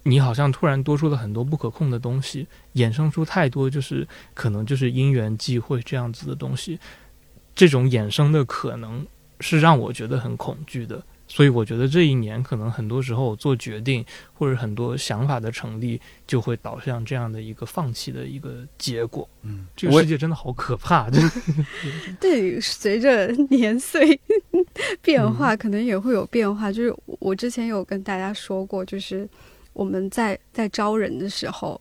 [0.02, 6.78] 你好像突然多出了很多不可控的东西，衍生出太多就是可能就是因缘际会这样子的东西，
[7.54, 9.06] 这种衍生的可能
[9.40, 11.02] 是让我觉得很恐惧的。
[11.28, 19.28] 所以我觉得这一年可能很多时候做决定或者很多想法的成立就会导向这样的一个放弃的一个结果。
[19.42, 21.08] 嗯，这个世界真的好可怕。
[22.18, 24.18] 对，随着年岁
[25.02, 26.72] 变化，可能也会有变化。
[26.72, 29.28] 就是我之前有跟大家说过，就是。
[29.80, 31.80] 我们在在招人的时候，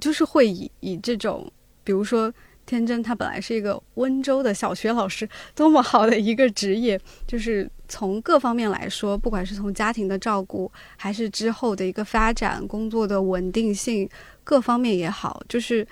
[0.00, 1.48] 就是会以以这种，
[1.84, 2.32] 比如说
[2.66, 14.10] 天真，他本来是一个温州的小学老师，多么好的一个职业，就是从各方面来说，不管是从家庭的照顾，还是之后的一个发展、工作的稳定性
[14.42, 15.86] 各方面也好，就是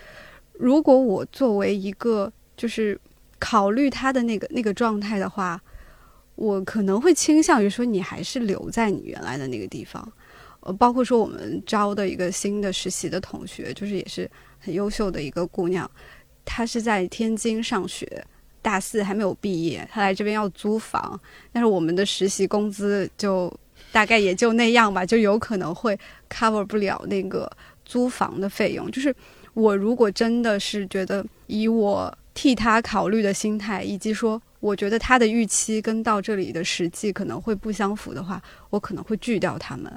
[0.55, 3.01] 如果我作为一个就是
[3.38, 5.62] 考虑他的那个那个状态的话，
[6.35, 10.12] 我可能会倾向于说，你还是留在你原来的那个地方。
[10.64, 15.88] 呃，包括说我们招的一个新的实习的同学，就是也是很优秀的一个姑娘，
[16.44, 18.24] 她是在天津上学，
[18.62, 21.20] 大四还没有毕业，她来这边要租房，
[21.53, 23.53] 但是我们的实习工资就
[23.92, 25.98] 大概也就那样吧，就有可能会
[26.31, 27.50] cover 不了那个
[27.85, 28.90] 租房的费用。
[28.90, 29.14] 就是
[29.53, 39.92] 我如果真的是觉得以我替她考虑的心态，以及说我觉得他的预期跟到这里的实际可能会不相符的话，我可能会拒掉他们。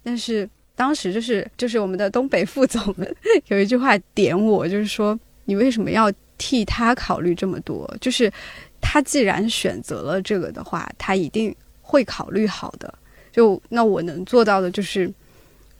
[0.00, 3.16] 但是当时就是就是我们的东北副总们
[3.48, 7.92] 有一句话点我，就是说你为什么要替他考虑这么多？
[8.00, 8.32] 就是
[8.80, 12.94] 他既然选择了这个的话，他一定会考虑好的。
[13.32, 15.12] 就那我能做到的就是，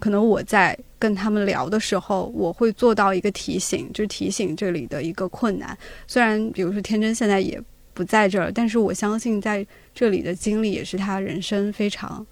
[0.01, 5.79] 可能我在跟他们聊的时候，我会做到一个提醒，就是提醒这里的一个困难。
[6.09, 7.63] 虽然比如说天真现在也
[7.95, 12.27] 不在这儿，但是我相信在这里的经历也是他人生非常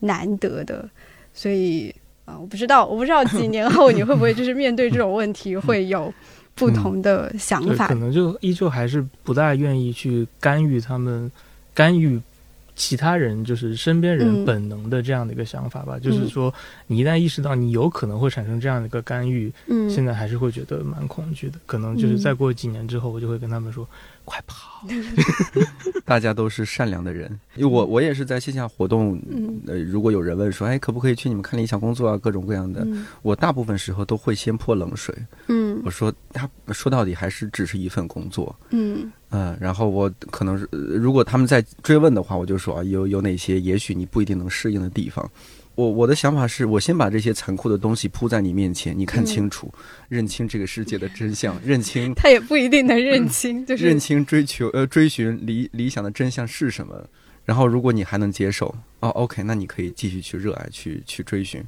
[0.00, 0.88] 难得的。
[1.32, 6.12] 所以啊，我不知道，我不知道几年后你会不会就是面对这种问题会有
[6.54, 7.88] 不同的想法？
[7.88, 11.30] 可能就依旧还是不大愿意去干预他们，
[11.74, 12.20] 干预
[12.76, 15.98] 其他人，就是身边人本能的这样的一个想法吧。
[15.98, 16.52] 就是说，
[16.86, 21.58] 你一旦意识到你有可能会产生这样的一个干预，嗯，现在还是会觉得蛮恐惧的。
[21.66, 23.86] 可能就是再过几年之后，我就会跟他们说。
[24.24, 24.86] 快跑！
[26.04, 29.20] 大家都是善良的人，因为我我也是在线下活动，
[29.66, 32.86] 呃，如果有人问说，哎，可不可以去你们看理想工作啊，各种各样的，
[33.22, 35.14] 我大部分时候都会先泼冷水。
[35.48, 38.54] 嗯，我说他说到底还是只是一份工作。
[38.70, 45.28] 嗯嗯，然后我可能是如果他们在追问的话，我就说啊，有有哪些也许你不一定能适应的地方。
[45.74, 49.72] 我我的想法是我先把这些残酷的东西铺在你面前，你看清楚，
[50.08, 57.04] 认清这个世界的真相，认清他也不一定能认清， 就是认清追求呃追寻理理想的真相是什么。
[57.44, 61.62] 然后如果你还能接受，哦，OK，那你可以继续去热爱，去去追寻。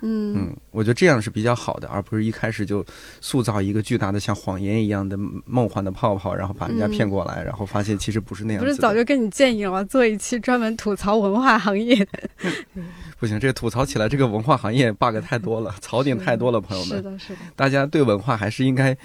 [0.00, 2.84] 嗯嗯，我觉得这样是比较好的，而不是一开始就
[3.20, 8.62] 塑造一个巨大的像谎言一样的梦幻的泡泡，然后把人家骗过来，然后发现其实不是那样。
[8.62, 9.82] 不是早就跟你建议了吗？
[9.84, 12.08] 做一期专门吐槽文化行业的。
[13.18, 16.96] 不行，这吐槽起来，这个文化行业 bug 太多了，槽点太多了，朋友们。
[16.96, 17.38] 是的，是的。
[17.56, 18.96] 大家对文化还是应该，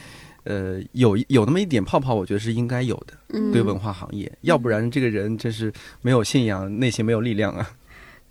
[0.43, 3.13] 呃，有有那么一点泡泡，我觉得是应该有的。
[3.29, 3.51] 嗯。
[3.51, 7.67] 对文化行业，要不然这个人真是没有信仰，内心没有力量啊。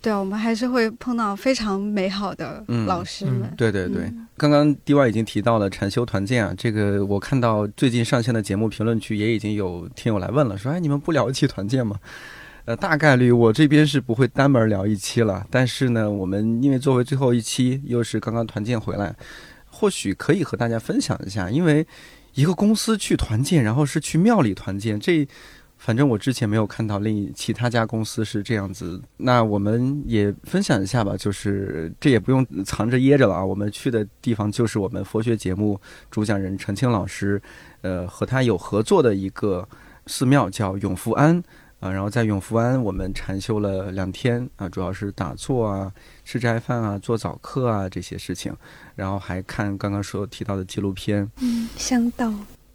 [0.03, 3.49] 对啊，我们还是会碰到非常美好的老师们。
[3.55, 11.97] 对对对，刚刚 D Y 已经提到了禅修团建啊，这个我看到最近上线的节目评论区也已经有听友来问了，说哎，你们不聊一期团建吗？
[12.65, 19.15] 呃，大概率我这边是不会单门聊一期了，但是呢，我们因为作为最后一期，又是刚刚团建回来，
[19.69, 21.87] 或许可以和大家分享一下，因为
[22.33, 25.25] 一个公司去团建，然后是去庙里团建，这。
[25.83, 29.01] 反正我之前没有看到另其他家公司是这样子。
[29.17, 33.43] 那我们也分享一下吧，就是这也不用藏着掖着了啊。
[33.43, 35.77] 我们去的地方就是我们佛学节目
[36.09, 37.41] 主讲人陈清老师，
[37.81, 39.67] 呃，和他有合作的一个
[40.07, 41.43] 寺庙叫永福庵
[41.81, 41.91] 啊。
[41.91, 45.91] 然后在永福庵我们禅修了两天啊，主要是打坐啊、
[46.23, 48.55] 吃斋饭啊、做早课啊这些事情，
[48.95, 51.29] 然后还看刚刚所提到的纪录片。
[51.41, 52.33] 嗯，香道。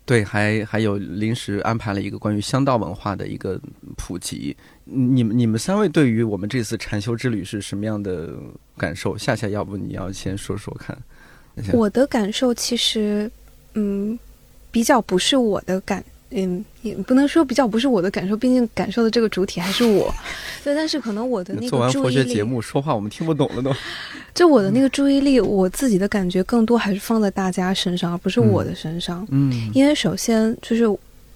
[0.09, 3.61] 对，还还有临时安排了一个关于香道文化的一个
[3.95, 4.57] 普及。
[4.85, 8.33] 你们你们三位对于我们这次禅修之旅是什么样的
[8.79, 9.19] 感受？
[9.19, 10.97] 夏夏，要不你要先说说看。
[11.75, 13.31] 我的感受其实，
[13.75, 14.19] 嗯，
[14.71, 16.03] 比较不是我的感。
[16.31, 20.15] 嗯，也不能说比较不是我的感受，毕竟感受的这个主体还是我。
[20.65, 23.73] 对，但是可能我的那个做完佛学节目说话我们听不懂了都。
[24.35, 29.27] 就我的那个注意力，我自己的感觉更多还是放在大家身上，而不是我的身上。
[29.31, 30.85] 嗯，因为首先就是。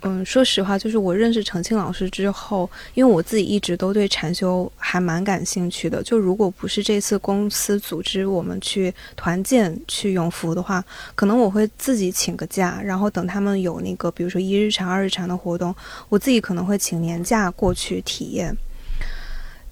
[0.04, 6.02] 嗯，说实话，就是我认识程庆老师之后，因为我自己一直都对禅修还蛮感兴趣的。
[6.02, 10.84] 就如果不是这次公司组织我们去团建去永福的话，
[11.14, 15.72] 可能我会自己请个假，然后等他们有那个，比如说一日禅、二日禅的活动，
[16.08, 18.52] 我自己可能会请年假过去体验。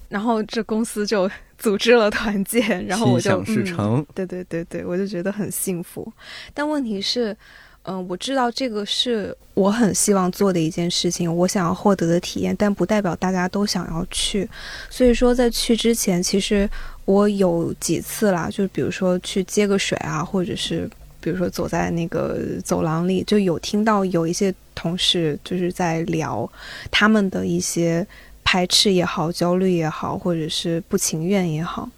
[0.07, 6.09] 然后这公司就 组织了团建，然后我就嗯，对对对对，我就觉得很幸福。
[6.53, 7.35] 但问题是。
[7.83, 14.47] 嗯，我知道这个是我很希望做的一件事情，我想要获得的体验，但不代表大家都想要去。
[14.87, 16.69] 所以说，在去之前，其实
[17.05, 20.87] 我有几次啦，就比如说去接个水啊，或者是
[21.19, 26.47] 比如说走在那个走廊里，就有听到有一些同事就是在聊
[26.91, 28.05] 他们的一些
[28.43, 31.89] 排斥也好、焦虑也好，或者是不情愿也好。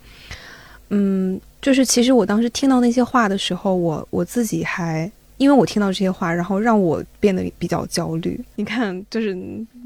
[0.92, 5.12] 嗯，就是其实我当时听到那些话的时候，我我自己还。
[5.44, 8.40] 因为我听到这些话，然后让我变得比较焦虑。
[8.56, 9.38] 你看，就是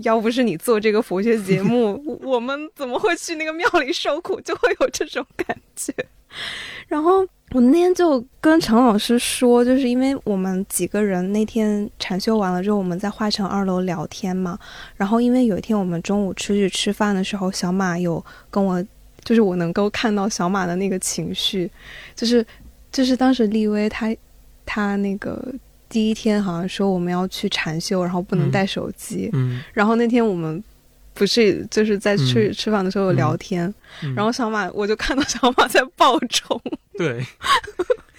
[0.03, 4.39] 要不是你做这个佛学节目， 我们怎么会去那个庙里受苦？
[4.41, 5.91] 就会有这种感觉。
[6.87, 14.59] 然后我那天就跟陈老师说，就是因为我们几个人那天禅修完了之后，我们在化城二楼聊天嘛。
[14.95, 18.85] 然后因为有一天我们中午出去吃饭的时候，小马有跟我，
[19.23, 21.69] 就是我能够看到小马的那个情绪，
[22.15, 22.45] 就是
[22.91, 24.15] 就是当时立威他。
[24.67, 25.43] 他那个
[25.89, 29.29] 第一天好像说我们要去禅修，然后不能带手机。
[29.33, 30.63] 嗯，然后那天我们
[31.13, 33.73] 不是就是在去吃饭的时候聊天，
[34.15, 36.61] 然后小马我就看到小马在爆冲，
[36.97, 37.25] 对，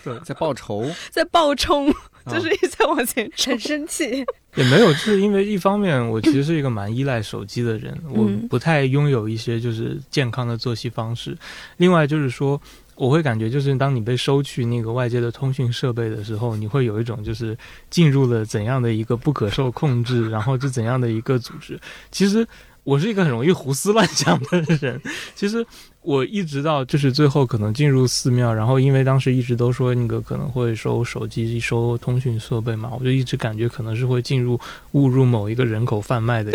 [0.04, 1.92] 对，在报仇， 在暴冲，
[2.26, 4.24] 就是一直在往前，很生气。
[4.56, 11.36] 也没有，就是因为一方面我其实是一个蛮依赖手机的人， 我不太拥有一些就是健康的作息方式。
[11.76, 12.60] 另外就是说。
[13.00, 17.56] 我会感觉，就是当你被收去那个外界的通讯设备的时候，你会有一种就是
[17.88, 21.78] 进入了怎样的一个不可受控制，然后是怎样的一个组织。
[22.10, 22.44] 其实
[22.82, 25.00] 我是一个很容易胡思乱想的人，
[25.36, 25.64] 其实。
[26.08, 34.58] 我一直到就是最后可能进入寺庙，然后因为当时一直都说那个可能会收手机、收通讯设备嘛，我就一直感觉可能是会进入
[34.92, 36.50] 误入某一个人口贩卖的，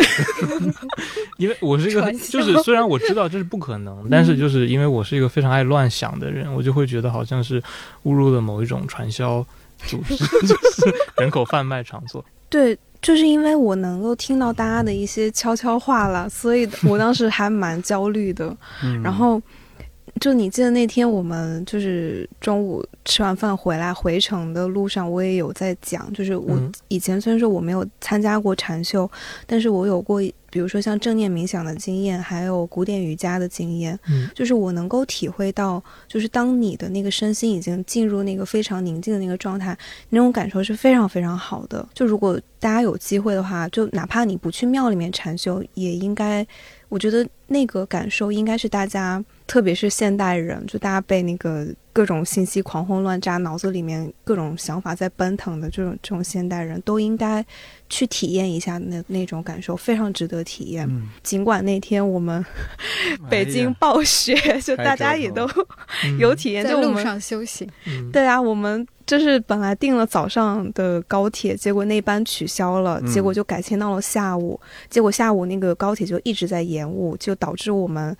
[1.38, 7.62] 因为我是一个就是虽然我知道这是不可能，但是就是因为我是一个非常爱乱想的人，我就会觉得好像是
[8.02, 9.46] 误入了某一种传销
[9.86, 10.16] 组织，
[10.48, 12.24] 就是人口贩卖场所。
[12.54, 12.78] 对。
[13.02, 18.56] 就是因为我能够听到大家的一些悄悄话了，所以 我当时还蛮焦虑的。
[19.02, 19.38] 然后，
[20.18, 29.06] 就你记得那天我们就是中午吃完饭回来回程的路上，我也有在讲，就是我以前虽然说我没有参加过禅修，
[29.46, 30.22] 但是我有过。
[30.54, 39.76] 比如说像正念冥想的经验，还有古典瑜伽的经验，嗯，就是我能够体会到，就是当你的那个身心已经进入那个非常宁静的那个状态，
[40.10, 41.84] 那种感受是非常非常好的。
[41.92, 46.46] 就如果大家有机会的话，就哪怕你不去庙里面禅修，也应该，
[46.88, 51.66] 我觉得那个感受应该是大家，特别是现代人，就大家被那个。
[51.94, 57.46] 各种信息狂轰乱炸，脑子里面各种想法在奔腾的这种这种现代人都应该
[57.88, 60.90] 去体验一下那那种感受，非常值得体验。
[61.22, 62.44] 尽管那天我们
[63.30, 65.48] 北京暴雪，就大家也都
[66.18, 67.70] 有体验，在路上修行。
[68.12, 78.16] 对啊，我们就是本来订了早上的高铁，结果那班取消了，结果就改签到了下午，结果下午那个高铁就一直在延误，就导致我们。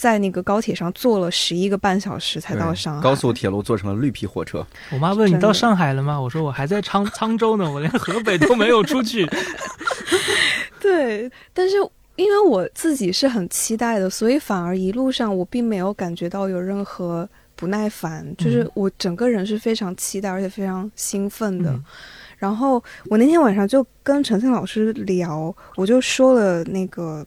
[0.00, 3.02] 在那个高铁上坐了十一个半小时才到上海。
[3.02, 4.66] 高速铁路坐成了绿皮火车。
[4.90, 6.18] 我妈问你到上海了吗？
[6.18, 9.28] 我说我还在沧沧州呢，我连河北都没有出去。
[10.80, 11.76] 对，但是
[12.16, 21.78] 因为我自己是很期待的，所以反而一路上我并没有感觉到有任何不耐烦，就是我整个人是非常期待而且非常兴奋的。
[22.38, 27.22] 然后我那天晚上就跟陈庆老师聊，我就说了那个，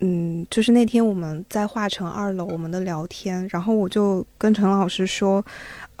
[0.00, 5.44] 嗯，就是那天我们在华城二楼我们的聊天，然后我就跟陈老师说。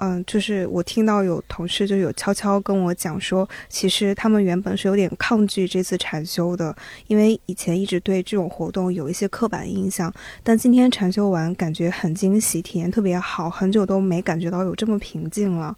[0.02, 6.74] 嗯，就是我听到有同事就有悄悄跟我讲说，其实他们原本是有点抗拒这次禅修的，
[7.06, 10.10] 因为以前一直对这种活动有一些刻板印象。
[10.42, 15.76] 但今天禅修完，感觉很惊喜，体验特别好，很久都没感觉到有这么平静了。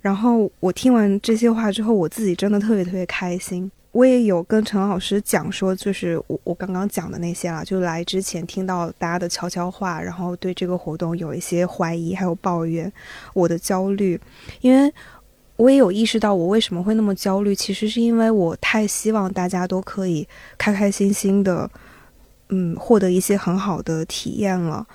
[0.00, 3.68] 然后我听完这些话之后，我自己真的特别特别开心。
[3.96, 12.92] 我也有跟陈老师讲说，就是我我刚刚讲的那些了，就来之前听到大家的悄悄话，然后对这个活动有一些怀疑，还有抱怨，
[13.32, 14.20] 我的焦虑，
[14.60, 14.92] 因为
[15.56, 20.28] 我也有意识到我为什么会那么焦虑，其实是因为我太希望大家都可以
[20.58, 21.70] 开开心心的，
[22.50, 24.86] 嗯，获得一些很好的体验了，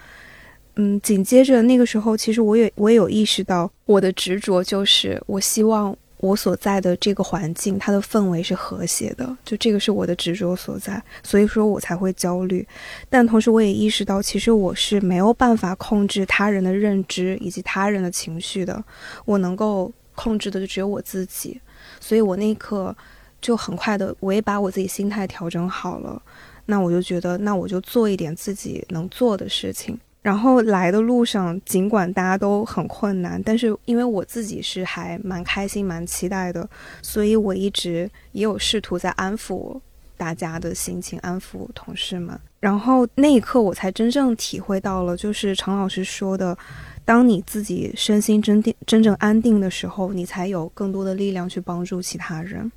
[0.76, 5.98] 嗯，紧接着那个时候，其实我也我也有意识到我的执着就是我希望。
[6.22, 12.66] 我所在的这个环境，它的氛围是和谐的，就这个是我的执着所在，所以说我才会焦虑。
[13.10, 18.82] 但同时，我也意识到，其实我是没有办法控制他人的认知以及他人的情绪的，
[19.26, 21.60] 我能够控制的就只有我自己。
[22.00, 22.96] 所以我那一刻
[23.42, 26.22] 就很快的，我也把我自己心态调整好了。
[26.68, 30.00] 那我就觉得，那我就做一点自己能做的事情。
[30.22, 36.70] 然后来的路上，尽管大家都很困难，但是因为我自己是还蛮开心、蛮期待的，
[37.02, 39.80] 所以我一直也有试图在安抚
[40.18, 42.40] 大家的心情，安抚同事们。
[42.60, 46.56] 然后那一刻，我才真正体会到了，就是常老师说的，
[47.04, 52.72] 当你自己身心真定、真正安定的时候，你才有更多的力量去帮助其他人。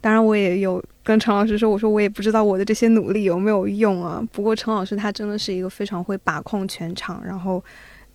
[0.00, 4.22] 当然，我也有跟陈老师说，我说我也不知道我的这些努力有没有用啊。
[4.32, 7.62] 不过陈老师他真的是一个非常会把控全场，然后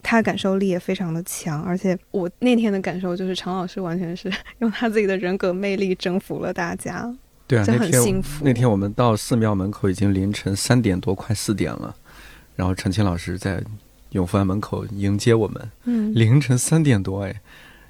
[0.02, 1.62] 他感受力也非常的强。
[1.64, 7.14] 而且我那天的感受就是，陈老师完全是用他自己的人格魅力征服了大家。
[7.46, 11.94] 对啊，那天那天我们到寺庙门口已经凌晨三点多，快四点了。
[12.56, 13.62] 然后陈清老师在
[14.12, 17.42] 永福庵门口迎接我们，嗯，凌晨三点多哎。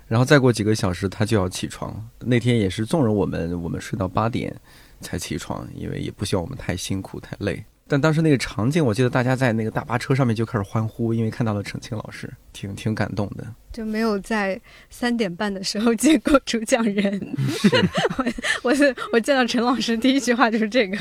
[0.07, 1.93] 然后再过几个小时，他就要起床。
[2.19, 4.55] 那天也是纵容我们，我们睡到八点
[5.01, 7.63] 才起床，因为也不希望我们太辛苦太累。
[7.87, 13.45] 但当时那个场景，我记得大家在那个大巴车上面就开始欢呼，因为看到了陈清老师，挺挺感动的。
[13.73, 14.59] 就没有在
[14.91, 17.35] 三点半的时候见过主讲人。
[18.17, 18.25] 我
[18.61, 20.95] 我是我见到陈老师第一句话就是这个，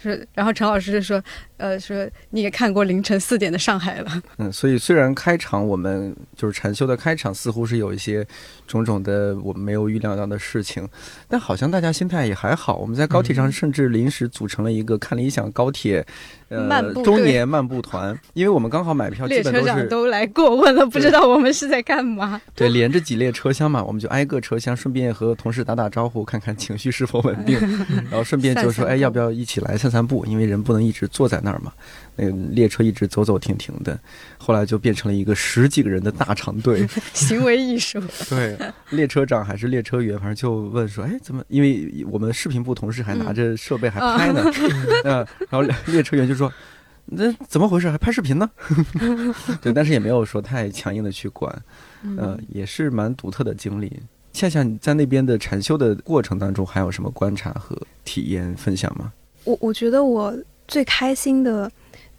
[0.00, 1.22] 说，然后陈老师就说，
[1.56, 4.22] 呃，说你也看过凌晨四点的上海了。
[4.38, 8.26] 嗯，所以虽然开场我们就是禅修的开场，似乎是有一些
[8.66, 10.88] 种种的我们没有预料到的事情，
[11.28, 12.76] 但好像大家心态也还好。
[12.76, 16.04] 我们在高铁上甚至临时组成了一个看理想高铁。
[16.48, 22.40] 呃，中年漫步团，因为我们刚好买票，列车长都来过问了，不知道我们是在干嘛。
[22.54, 27.58] 对，连着几列车厢嘛，我们就挨个车厢，顺便和同事打打招呼，看看情绪是否稳定，
[28.10, 30.24] 然后顺便就说，哎，要不要一起来散散步？
[30.26, 31.72] 因为人不能一直坐在那儿嘛。
[32.16, 33.98] 那个列车一直走走停停的，
[34.38, 36.86] 后来就变成了一个十几个人的大长队。
[37.12, 38.00] 行为艺术。
[38.28, 38.58] 对，
[38.90, 41.44] 列车长还是列车员，反正就问说，哎，怎么？
[41.48, 44.42] 因为我们视频部同事还拿着设备还拍呢，
[45.04, 46.52] 嗯，然后列车员就说。
[47.06, 47.90] 那怎么回事？
[47.90, 48.50] 还拍视频呢？
[49.60, 51.54] 对，但是也没有说太强硬的去管，
[52.16, 54.00] 呃，也是蛮独特的经历。
[54.32, 59.12] 夏夏你在那边的禅修的过程当中，还有什么观察和体验分享吗？
[59.44, 60.34] 我我觉得我
[60.66, 61.70] 最开心的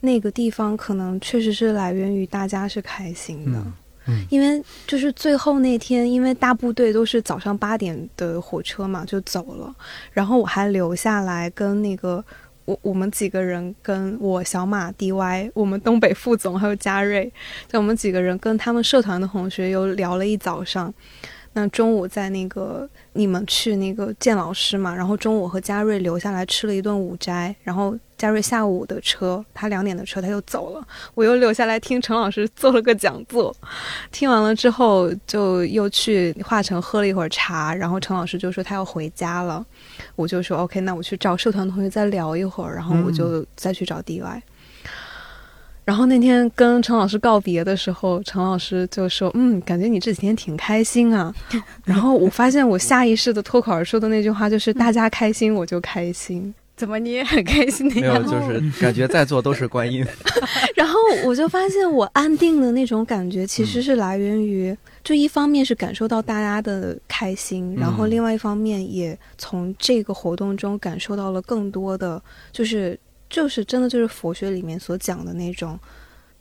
[0.01, 3.59] 那个地方，可能确实是来源于大家是开心的，
[4.07, 9.75] 嗯，因为就是最后那天，因为大部队都是早上八点的火车嘛，就走了，
[10.11, 12.23] 然后我还留下来跟那个。
[12.65, 17.31] 我我们几个人跟我小马 DY，我们东北副总还有嘉瑞，
[17.67, 20.91] 就我们几个人跟他们社团的同学又聊了一早上。
[21.53, 33.55] 那中午在那个你们去那个见老师嘛，然后中午和嘉瑞留下来吃了一顿午斋，然后嘉瑞下午的车，他两点的车他又走了，我又留下来听陈老师做了个讲座，
[34.11, 39.65] 听完了之后就又去华城喝了一会儿茶，然后陈老师就说他要回家了，
[40.15, 44.41] 我就说 OK，那我去找社团同学再聊一会儿，然后我就再去找 DY。
[45.83, 51.31] 然后那天跟陈老师告别的时候，陈老师就说：“嗯，感觉你这几天挺开心啊。
[51.85, 58.01] ”然后我发现我下意识的脱口而出的那句话就是：“大家开心我就开心。”怎么你也很开心的？
[58.01, 60.05] 没有，就是感觉在座都是观音。
[60.75, 72.21] 然后我就发现我安定的那种感觉，其实是来源于，就一方面是感受到大家的开心，然后另外一方面也从这个活动中感受到了更多的，
[72.51, 72.99] 就是。
[73.27, 75.77] 就是真的，就是佛学里面所讲的那种，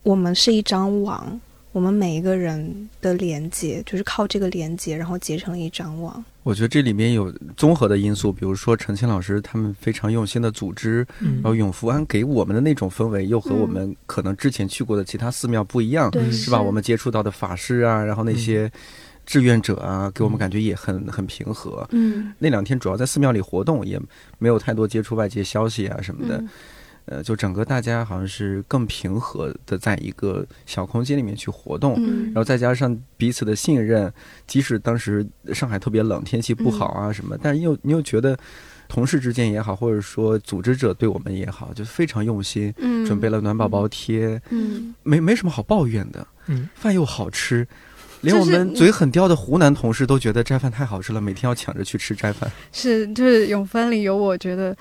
[0.03, 1.41] 我们是一张网，
[1.75, 6.25] 我们每一个人的连接，就是靠这个连接，然后结成了一张网。
[6.45, 16.63] 我觉得这里面有综合的因素，比如说陈清老师他们非常用心的组织，嗯然后永福庵给我们的那种氛围，又和我们可能之前去过的其他寺庙不一样，嗯是吧？
[16.63, 18.71] 我们接触到的法师啊，然后那些
[19.27, 21.85] 志愿者啊，给我们感觉也很很平和。
[21.91, 24.01] 嗯那两天主要在寺庙里活动，也
[24.39, 26.37] 没有太多接触外界消息啊什么的。
[26.37, 26.49] 嗯
[27.07, 32.25] 呃，就整个大家好像是更平和的，在一个小空间里面去活动，嗯。
[32.27, 34.13] 然后再加上彼此的信任，
[34.47, 38.37] 即使当时上海特别冷，天气不好啊什么，但是又你又觉得
[38.89, 43.05] 同事之间也好，或者说组织者对我们也好，就非常用心，嗯。
[43.05, 44.95] 准备了暖宝宝贴，嗯。
[45.03, 47.67] 没没什么好抱怨的，嗯，饭又好吃。
[48.23, 52.51] 连我们嘴很刁的湖南同事都觉得斋饭太好吃了，每天要抢着去吃斋饭。
[52.73, 54.75] 是就是永芬里有我觉得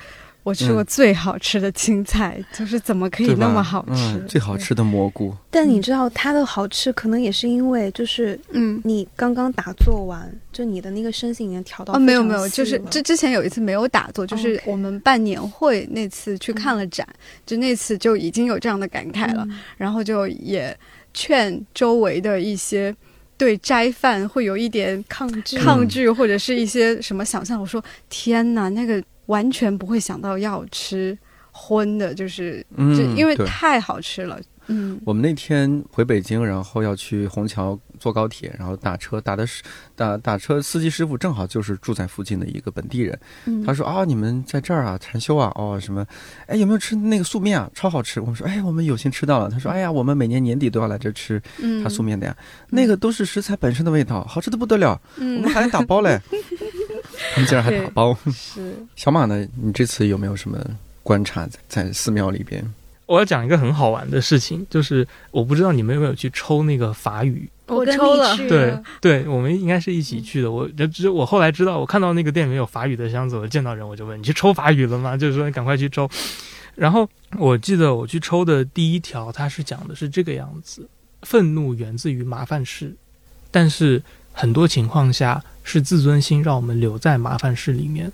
[0.43, 4.17] 我吃过嗯最好吃的青菜， 就是怎么可以那么好吃？
[4.17, 5.33] 嗯，最好吃的蘑菇。
[5.49, 8.81] 但你知道它的好吃，可能也是因为就是嗯。
[8.83, 17.07] 你刚刚打坐完，就你的那个身心已经调到哦，没有没有，就是之之前有一次没有打坐，就是我们办年会那次去看了展，
[17.45, 20.77] 就那次就已经有这样的感慨了，嗯然后就也
[21.13, 22.93] 劝周围的一些
[23.37, 27.59] 对斋饭会有一点抗拒抗拒或者是一些什么想象。
[27.61, 31.17] 我说天哪，那个完全不会想到要吃
[31.51, 34.39] 荤的，就是嗯，就因为太好吃了。
[34.67, 39.61] 嗯，我们那天回北京，然后要去虹桥坐高铁，然后打车，打的是
[39.93, 43.19] 打打车司机师傅正好就是住在附近的一个本地人。
[43.45, 46.07] 嗯他说啊，你们在这儿啊，禅修啊，哦什么，
[46.47, 47.69] 哎有没有吃那个素面啊？
[47.73, 48.21] 超好吃。
[48.21, 49.49] 我们说哎，我们有幸吃到了。
[49.49, 52.33] 他说哎呀，我们每年年底都要来这吃嗯他素面的呀，
[52.69, 54.91] 那个都是食材本身的味道，好吃的不得了。
[54.91, 56.17] 我嗯们还打包嘞，
[57.35, 58.17] 我们竟然还打包。
[58.31, 59.47] 是 小马呢？
[59.61, 60.57] 你这次有没有什么
[61.01, 62.63] 观察在在寺庙里边？
[63.05, 67.49] 我要讲一个很好玩的事情，就是我不知道你们有没有去抽那个法语。
[67.67, 70.51] 我跟抽了你去对对，我们应该是一起去的。
[70.51, 75.17] 我就只我后来知道，我看到那个店里面有法语的箱子，我见到人我就问你去抽法语了吗？
[75.17, 76.09] 就是说你赶快去抽。
[76.75, 77.07] 然后
[77.37, 80.87] 我记得我去抽的第一条，它是讲的是这个样子：
[81.21, 82.95] 愤怒源自于麻烦事，
[83.51, 84.01] 但是
[84.33, 88.11] 很多情况下是自尊心让我们留在麻烦事里面。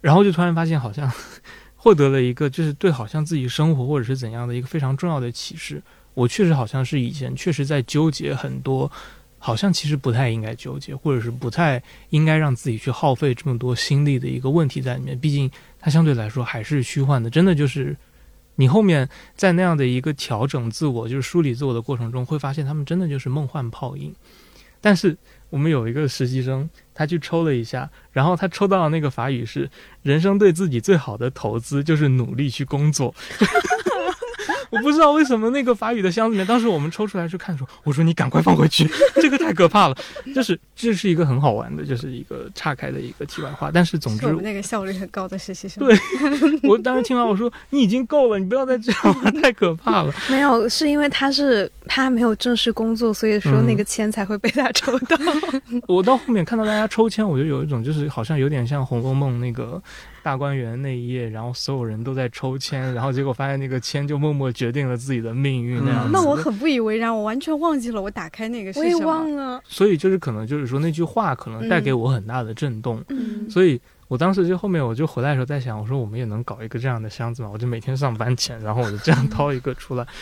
[0.00, 1.10] 然后就突然发现，好像
[1.76, 5.82] 获得了一个就是对好像自己生活或者是怎样的一个非常重要的启示。
[6.14, 8.90] 我确实好像是以前确实在纠结很多，
[9.38, 15.18] 好像其实不太应该纠结，或者是不太应该让自己去耗费这么多心力的一个问题在里面。
[15.18, 17.94] 毕竟它相对来说还是虚幻的，真的就是
[18.54, 19.06] 你后面
[19.36, 24.14] 在那样的一个调整自我，就是梳理自我的过程中，会发现他们真的就是梦幻泡影。
[24.80, 25.16] 但是
[25.56, 29.70] 我们有一个实习生，他去抽了一下，然后他抽到的那个法语是：
[30.02, 33.14] 人生对自己最好的投资就是努力去工作。
[34.70, 39.96] 我不知道为什么那个法语的箱子里面，当时我们抽出来去看的时候，我说你赶快放回去， 这个太可怕了。
[40.34, 43.70] 就是这是一个很好玩的，就是一个岔开的一个题外话。
[43.72, 45.84] 但是总之我，们那个效率很高的实习生。
[45.84, 45.96] 对
[46.62, 50.12] 我当时听完我说你已经够了，你不要再这样了，太可怕了。
[50.28, 55.16] 没有，是因为他是他没有正式工作，所以说嗯那个签才会被他抽到。
[55.86, 59.80] 我到后面看到大家抽签，我就有一种就是好像有点像《红楼梦》那个
[60.26, 66.10] 大观园那一页，然后所有人都在抽签，然后结果发现那个签就默默决定了自己的命运那样子。
[66.12, 68.96] 那我很不以为然，我完全忘记了我打开那个是我也。
[68.96, 80.04] 忘了，所以就是可能就是说那句话可能带给我很大的震动，嗯，所以我当时就后面我就回来的时候在想，我说我们也能搞一个这样的箱子嘛，我就每天上班前，然后我就这样掏一个出来。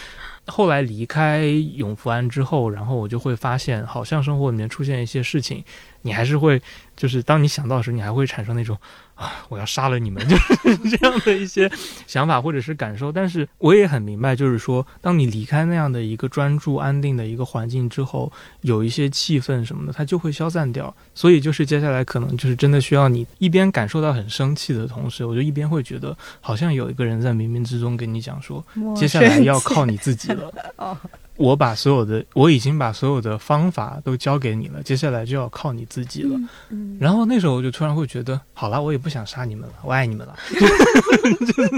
[0.47, 5.65] 后来离开永福安之后，然后我就会发现，好像生活里面出现一些事情，
[6.03, 6.61] 你还是会，
[6.95, 8.77] 就是当你想到时，你还会产生那种
[9.15, 11.71] 啊，我要杀了你们， 就是这样的一些
[12.07, 13.13] 想法或者是感受。
[13.13, 20.95] 但是我也很明白，就是说，当你离开那样的一个专注、安定的一个环境之后，有一些气氛什么的，它就会消散掉。
[21.15, 28.65] 所以就是接下来可能就是真的需要你一边感受到很生气的同时，我就一边会觉得好像有一个人在冥冥之中跟你讲说，
[28.97, 30.53] 接下来要靠你自己了。
[30.77, 30.97] 哦，
[31.37, 36.39] 我把所有的，我已经把所有的方法都交给你了，接下来就要靠你自己了。
[36.71, 41.69] 嗯然后那时候我就突然会觉得，好了，我也不想杀你们了，我爱你们了，就 是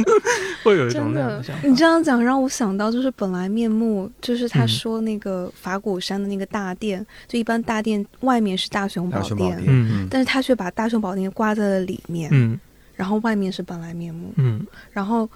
[0.63, 1.67] 会有一种真的那样的想，法。
[1.67, 12.59] 你这样讲让我想到，就是本来面目，就是他嗯说那个法鼓山的那个大殿，就一般大殿外面是大雄宝殿，大雄宝殿，嗯但是他却把大雄宝殿挂在了里面，嗯。
[12.95, 14.67] 然后外面是本来面目，嗯。
[14.91, 15.29] 然后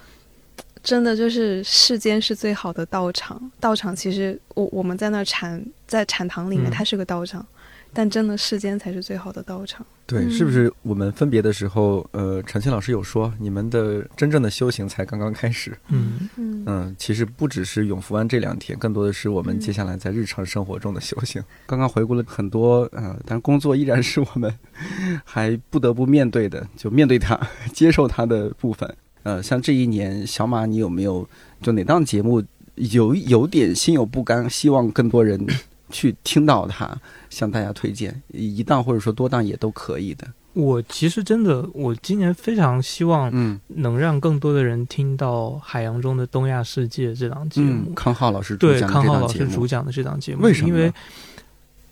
[0.83, 7.45] 真的就是世间是最好的道场，道场其实我我们在那禅在禅堂里面，嗯它是个道场。
[7.93, 9.85] 但真的世间才是最好的道场。
[10.05, 15.77] 对，嗯是不是我们分别的时候，呃，陈庆老师有说，你们的真正的修行才刚刚开始。
[15.89, 21.43] 嗯，嗯嗯嗯，其实不只是永福湾这两天，更多的是我们接下来在日常生活中的修行。
[21.65, 24.57] 刚刚回顾了很多，呃，但工作依然是我们
[25.25, 27.37] 还不得不面对的，就面对它、
[27.73, 28.89] 接受它的部分。
[29.23, 31.27] 呃，像这一年，小马，你有没有
[31.61, 32.43] 就哪档节目
[32.75, 35.45] 有有点心有不甘，希望更多人
[35.89, 36.97] 去听到它，
[37.29, 40.27] 向大家推荐一档或者说多档也都可以的。
[40.53, 47.85] 我其实真的，我今年非常希望嗯能让更多的人听到《海洋中的东亚世界》这档节目。
[47.87, 50.67] 嗯，康浩老师主对，讲的康浩老师主，讲的这档节目，为什么？
[50.67, 50.91] 因为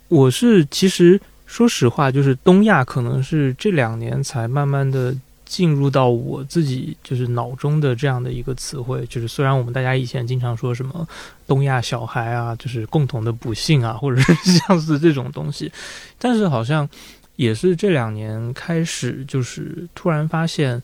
[0.10, 5.16] 我是其实说实话，就是东亚可能是这两年才慢慢的
[5.50, 9.04] 进入到我自己就是脑中的这样的一个词汇。
[9.08, 11.08] 就是虽然我们大家以前经常说什么
[11.47, 15.72] 东亚小孩啊，就是共同的不幸啊，或者是 像是这种东西，
[16.20, 16.88] 但是好像
[17.36, 20.82] 也是这两年开始，就是突然发现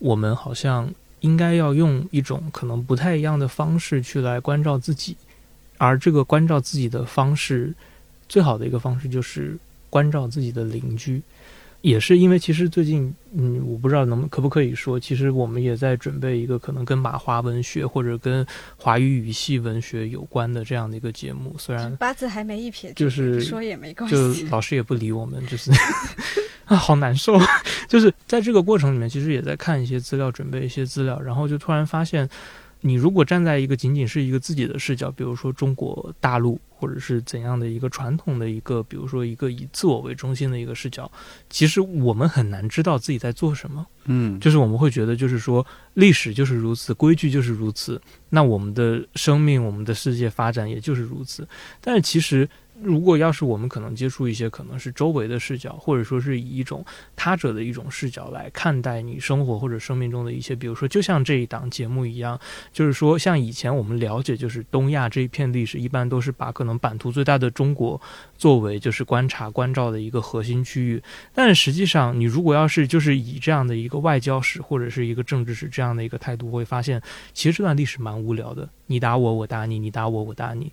[0.00, 0.90] 我们好像
[1.20, 5.16] 应该要用一种可能不太一样的方式去来关照自己，
[5.76, 7.72] 而这个关照自己的方式，
[8.28, 9.56] 最好的一个方式就是
[9.88, 11.22] 关照自己的邻居。
[11.80, 18.44] 也是因为其实最近，嗯，我不知道能可不可以说，其实我们也在准备一个可能跟马华文学或者跟
[18.76, 21.54] 华语语系文学有关的这样的一个节目。
[21.58, 24.16] 虽然八字还没一撇，就是说也没关就。
[24.50, 25.70] 老师也不理我们，就是
[26.66, 27.38] 啊，好难受。
[27.88, 32.28] 就是在这个过程里面，其实也在看一些资料，准备一些资料，然后就突然发现，
[32.80, 41.10] 你如果站在一个仅仅是一个自己的视角，比如说中国大陆，或者是怎样的一个传统的一个，比如说一个以自我为中心的一个视角，
[41.50, 43.84] 其实我们很难知道自己在做什么。
[44.04, 48.00] 嗯，就是我们会觉得，就是说历史就是如此，规矩就是如此，
[48.30, 51.46] 那我们的生命、我们的世界发展也就是如此。
[51.80, 52.48] 但是其实，
[52.82, 56.84] 如果要是我们可能接触一些可能是周围的视角，或者说是以一种
[57.16, 62.38] 他者的一种视角来看待你生活或者生命中的一些，比如说就像这一档节目一样，
[62.72, 68.00] 就是说像以前我们了解就是东亚这一片历史，一般都是把可能版图最大的中国
[68.36, 71.02] 作为就是观察关照的一个核心区域，
[71.34, 77.02] 但实际上，你如果要是就是以这样的一个外交史或者是一个政治史这样的一个态度，会发现
[77.32, 80.72] 其实这段历史蛮无聊的，你打我，我打你，你打我，我打你。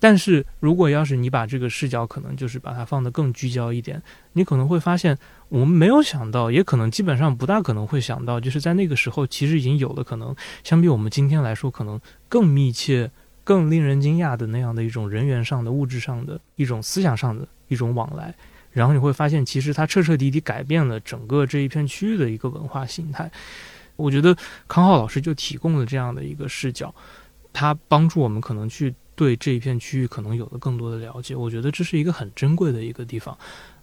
[0.00, 5.16] 但是如果要是你把这个视角可能就是把它放得更聚焦一点，你可能会发现，
[5.50, 10.34] 我们没有想到，也可能基本上不大可能会想到，就是在那个时候其实已经有了可能
[10.64, 13.10] 相比我们今天来说，可能更密切、
[13.44, 18.34] 更令人惊讶的那样的一种人员上的、物质上的一种思想上的一种往来。
[18.72, 23.30] 然后你会发现，其实它彻彻底底改变了整个这一片区域的一个文化形态。
[23.96, 24.34] 我觉得
[24.66, 26.94] 康浩老师就提供了这样的一个视角，
[27.52, 31.36] 他帮助我们可能去对这一片区域可能有了更多的了解。
[31.36, 33.36] 我觉得这是一个很珍贵的一个地方，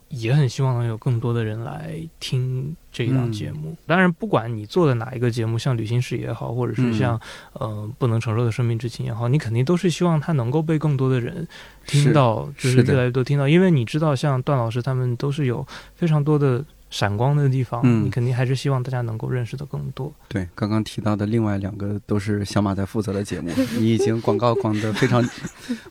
[0.09, 3.77] 也很希望能有更多的人来听这一档节目。
[3.85, 7.21] 当然，不管你做的哪一个节目，像旅行史也好，或者是像、
[7.53, 11.47] 呃不能承受的生命之情也好，你肯定都是希望它能够被更多的人
[11.85, 13.47] 听到，就是越来越多听到。
[13.47, 15.63] 因为你知道，像段老师他们都是有
[15.93, 20.13] 非常多的闪光的地方，嗯你肯定还是希望大家能够认识的更多。
[20.27, 25.23] 对，刚刚提到的另外两个都是小马在负责的节目， 你已经广告广的非常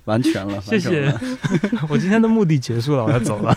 [0.04, 1.12] 完全了，谢谢。
[1.88, 3.56] 我今天的目的结束了，我要走了。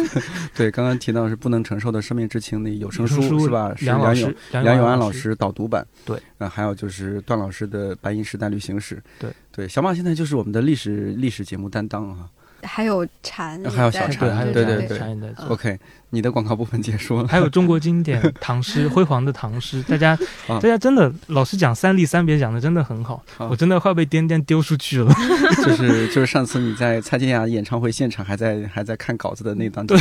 [0.56, 3.72] 对，刚刚提到是不能承受的生命之情的有声书是吧？
[3.76, 12.28] 是梁老师永梁梁永安老师导读版，对，呃，还有就是段老师的《白银时代旅行史》，对对，小马现在就是我们的历史历史节目担当啊。
[12.62, 15.46] 还有蝉，还有小蝉，还有对对对对禅也在做。
[15.48, 15.78] OK，
[16.10, 17.26] 你的广告部分结束了。
[17.28, 25.12] 还有中国经典唐诗， 辉煌的唐诗，大家，啊大家真的，老师讲三吏三别讲的真的很好，我真的快被颠颠丢出去了。
[25.64, 30.00] 就是就是上次你在蔡健雅演唱会现场还在还在看稿子的那档节目，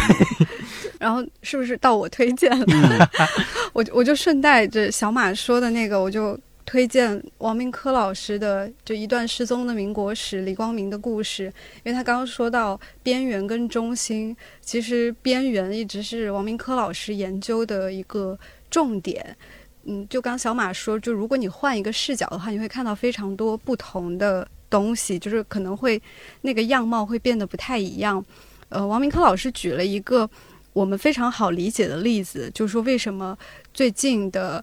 [1.00, 2.66] 然后是不是到我推荐了？
[2.68, 3.08] 嗯
[3.74, 6.38] 我我就顺带着小马说的那个，我就
[6.68, 18.38] 推荐王明科老师的就一段失踪的民国史李光明的故事，因为他刚刚说到边缘跟中心，其实边缘一直是王明科老师研究的一个
[18.70, 19.34] 重点。
[19.86, 26.02] 嗯，就刚小马说，就如果你换一个视角的话，你会看到非常多不同的东西，就是可能会
[26.42, 28.24] 那个样貌会变得不太一样。
[28.68, 30.30] 呃，王明科老师举了一个
[30.74, 33.38] 我们非常好理解的例子，就是说为什么
[33.74, 34.62] 最近的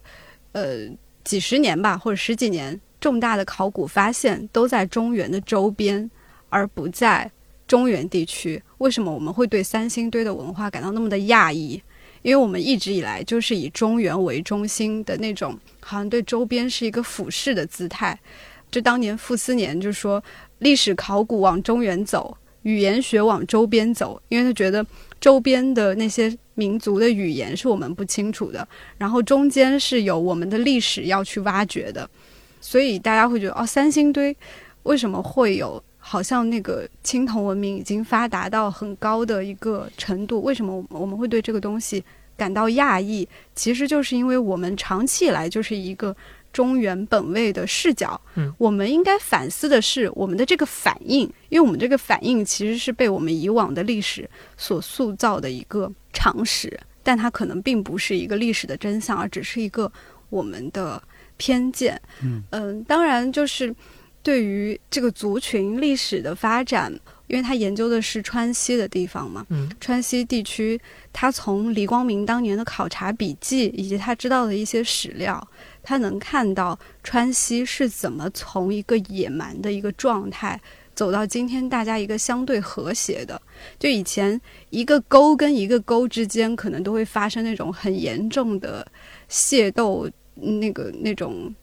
[0.53, 0.87] 呃
[1.25, 6.11] 几十年吧，或者十几年重大的考古发现都在中原的周边，
[6.51, 7.31] 而不在
[7.67, 8.63] 中原地区。
[8.79, 11.83] 为什么我们会对三星堆的文化感到那么的讶异？
[12.23, 18.19] 因为我们一直以来就是以中原为中心的那种，好像对周边是一个俯视的姿态。
[18.71, 20.23] 就当年傅斯年就说，
[20.59, 24.85] 历史考古往中原走，语言学往周边走，因为他觉得
[25.25, 28.69] 周边的那些民族的语言是我们不清楚的，
[28.99, 32.07] 然后中间是有我们的历史要去挖掘的。
[32.61, 34.37] 所以大家会觉得哦，三星堆
[34.83, 35.83] 为什么会有？
[35.97, 42.05] 好像那个青铜文明已经发达到很高的一个程度，为什么我们会对这个东西
[42.37, 43.27] 感到讶异？
[43.55, 46.15] 其实就是因为我们长期以来就是一个
[46.55, 48.19] 中原本位的视角。
[48.37, 54.27] 嗯，我们应该反思的是我们的这个反应，因为我们这个反应其实是被我们以往的历史
[54.57, 59.93] 所塑造的一个常识，但它可能并不是一个历史的真相，而只是一个
[60.31, 61.03] 我们的
[61.37, 62.01] 偏见。
[62.23, 63.75] 嗯嗯，当然就是。
[64.25, 66.91] 对于这个族群历史的发展，
[67.27, 70.81] 因为他研究的是川西的地方嘛，嗯，川西地区，
[71.13, 75.47] 他从李光明当年的考察笔记以及他知道的一些史料，
[75.85, 80.61] 他能看到川西是怎么从一个野蛮的一个状态
[80.95, 83.41] 走到今天大家一个相对和谐的。
[83.79, 88.85] 就以前一个沟跟一个沟之间，可能都会发生那种很严重的
[89.29, 91.55] 械斗，那个那种。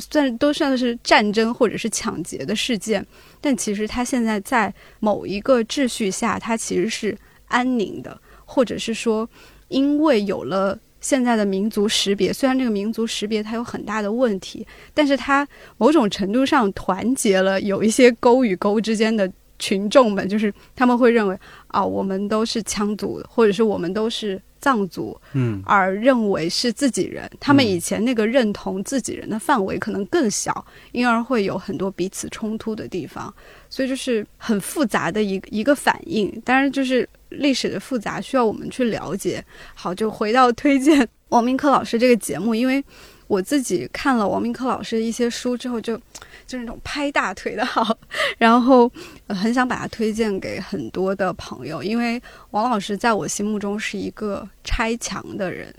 [0.00, 3.06] 算都算是战争或者是抢劫的事件，
[3.40, 9.30] 但其实他现在在某一个秩序下，他其实是安宁的，或者是说，
[9.68, 10.76] 因为有了
[11.06, 15.46] 现在的民族识别，虽然这个民族识别它有很大的问题，但是它
[15.78, 21.38] 某种程度上团结了有一些沟与沟之间的群众们，就是他们会认为
[21.68, 24.42] 啊，我们都是羌族，或者是我们都是。
[24.58, 33.32] 藏族，嗯，而认为是自己人，他们以前那个认同自己人的范围可能更小，因而会有很多彼此冲突的地方，
[33.70, 36.28] 所以就是很复杂的一一个反应。
[36.44, 39.44] 当然，就是历史的复杂需要我们去了解。
[39.74, 42.84] 好，就回到推荐 王明科老师这个节目，因为
[43.26, 46.00] 我自己看了王明科老师的一些书之后，就。
[46.46, 47.98] 就是那种拍大腿的好，
[48.38, 48.88] 然后
[49.26, 52.22] 很想把它推荐给很多的朋友，因为
[52.52, 55.74] 王老师在我心目中是一个拆墙的人，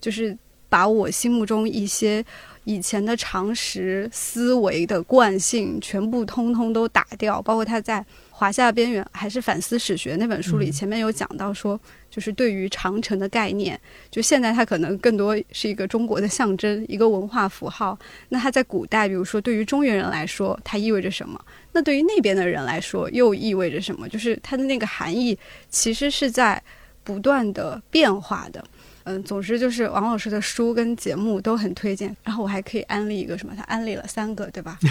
[0.00, 0.38] 就是
[0.68, 2.24] 把我心目中一些
[2.62, 8.06] 以前的常识思维的惯性全部通通都打掉，包括他在。
[8.42, 11.78] 华夏边缘还是反思史学那本书里，前面有讲到说，
[12.10, 13.80] 就是对于长城的概念，
[14.10, 17.96] 就现在它可能更多是一个中国的象征，一个文化符号。
[18.30, 21.40] 那它在古代，比如说对于中原人来说，它意味着什么？
[21.70, 24.08] 那对于那边的人来说，又意味着什么？
[24.08, 25.38] 就是它的那个含义，
[25.70, 26.60] 其实是在
[27.04, 28.64] 不断的变化的。
[29.04, 32.16] 嗯，总之就是王老师的书跟节目都很推荐。
[32.24, 33.54] 然后我还可以安利一个什么？
[33.56, 34.80] 他安利了三个，对吧？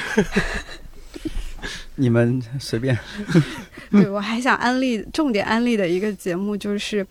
[1.96, 2.98] 你们随便。
[3.92, 7.06] 对，我还想安利重点安利的一个节目，就是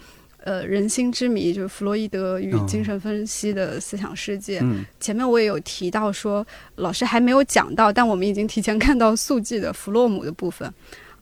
[0.44, 4.60] 呃《人心之谜》，就是弗洛伊德与精神分析的思想世界。
[4.62, 6.46] 嗯，前面我也有提到说，
[6.76, 10.72] 老师还没有讲到，但我们已经提前看到速记的弗洛姆的部分。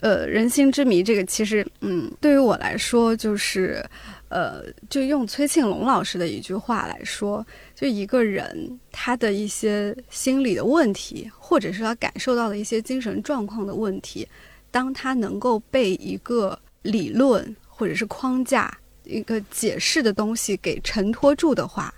[0.01, 3.85] 呃，《人心之谜》这个其实，嗯，对于我来说，就是
[4.29, 7.47] 呃，就用崔庆龙老师的一句话来说。
[7.75, 14.29] 就一个人他的一些心理的问题，或者是他感受到的一些精神状况的问题，
[14.71, 21.95] 当他能够被一个理论或者是框架、一个解释的东西给承托住的话，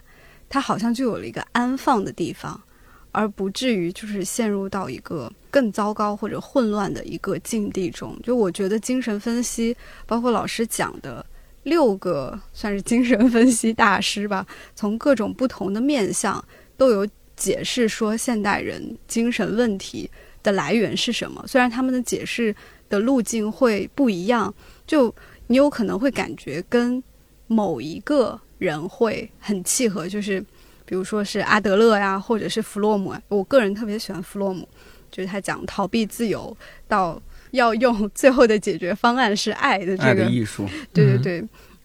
[0.49, 2.63] 他好像就有了一个安放的地方，
[3.11, 8.17] 而不至于就是陷入到一个更糟糕或者混乱的一个境地中。
[8.23, 9.77] 就我觉得精神分析，
[10.07, 11.25] 包括老师讲的。
[11.65, 16.43] 六个算是精神分析大师吧，从各种不同的面相
[16.77, 17.07] 都有
[17.37, 20.11] 解释说现代人精神问题
[20.43, 21.45] 的来源是什么。
[21.47, 22.55] 虽然他们的解释
[22.89, 24.53] 的路径会不一样，
[24.87, 25.15] 就
[25.49, 27.03] 你有可能会感觉跟
[27.47, 30.41] 某一个人会很契合，就是
[30.87, 33.15] 比如说是阿德勒呀，或者是弗洛姆。
[33.29, 34.67] 我个人特别喜欢弗洛姆，
[35.11, 36.57] 就是他讲逃避自由
[36.89, 37.21] 到。
[37.53, 41.41] 要用最后的解决方案是爱的这个艺术， 对对对，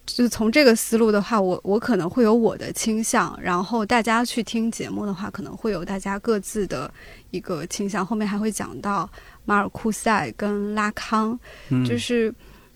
[0.05, 6.91] 就是从这个思路的话，我我可能会有我的倾向，然后大家去听节目的话，可能会有大家各自的
[7.31, 8.05] 一个倾向。
[8.05, 9.09] 后面还会讲到
[9.45, 11.37] 马尔库塞跟拉康，
[11.87, 12.33] 就是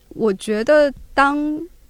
[0.10, 1.38] 我觉得，当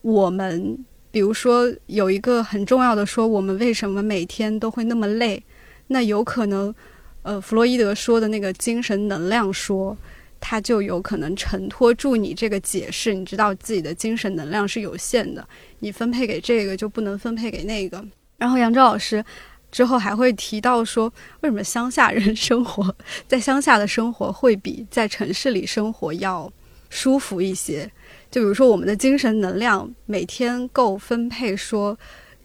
[0.02, 0.78] 我们
[1.12, 5.42] 比如说有一个很重要的说，我们为什么每天都会那么累？
[5.88, 6.76] 那有可能，
[7.24, 9.98] 呃，弗洛伊德说的那个精神能量说。
[10.40, 15.48] 他就有可能承托住你这个解释，你知道自己的精神能量是有限的，
[15.80, 18.04] 你分配给这个就不能分配给那个。
[18.38, 19.24] 然后杨钊老师
[19.72, 21.12] 之后还会提到说，
[21.42, 22.96] 为什么乡下人生活
[23.28, 26.52] 在乡下的生活会比在城市里生活要
[26.90, 27.92] 舒服一些？
[28.32, 31.98] 就比如说我们的精神能量每天够分配说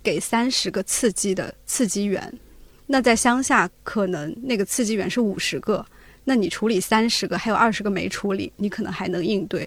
[0.02, 2.32] 给三十个刺激的刺激源，
[2.86, 5.86] 那在乡下可能那个刺激源是五十个。
[6.24, 9.66] 那你处理三十个，还有二十个没处理，你可能还能应对；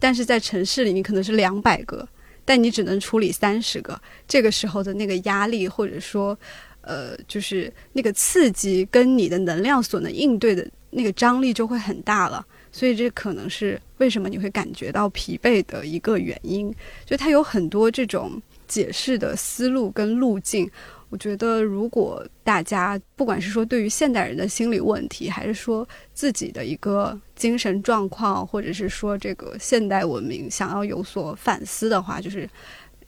[0.00, 2.08] 但是在城市里，你可能是两百个，
[2.44, 4.00] 但你只能处理三十个。
[4.26, 6.38] 这个时候的那个压力，或者说，
[6.80, 12.44] 呃，就是那个刺激跟你的能量所能应对的那个张力就会很大了。
[12.72, 16.74] 所以这可能是为什么你会感觉到疲惫的一个原因。
[17.04, 20.70] 就它有很多这种解释的思路跟路径。
[21.10, 32.48] 我觉得，如果大家不管是说对于现代人的心理问题，还是说自己的一个精神状况，或者是说这个现代文明想要有所反思的话，就是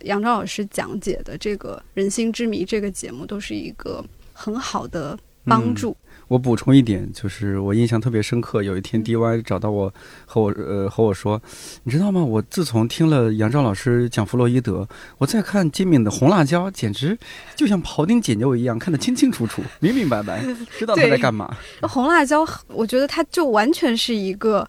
[0.01, 5.94] 杨照老师讲解的这个《人心之谜》这个节目，都是一个很好的帮助。
[6.31, 8.62] 我补充一点，就是我印象特别深刻。
[8.62, 9.93] 有一天，DY 找到我，
[10.26, 11.43] 和我呃和我说，
[11.83, 12.22] 你知道吗？
[12.22, 17.18] 我自从听了杨照老师讲弗洛伊德，我再看金敏的《红辣椒》，简直
[17.57, 20.41] 就像庖丁解牛一样，看得清清楚楚、明明白白，
[20.78, 21.53] 知道他在干嘛。
[21.83, 24.64] 红辣椒，我觉得它就完全是一个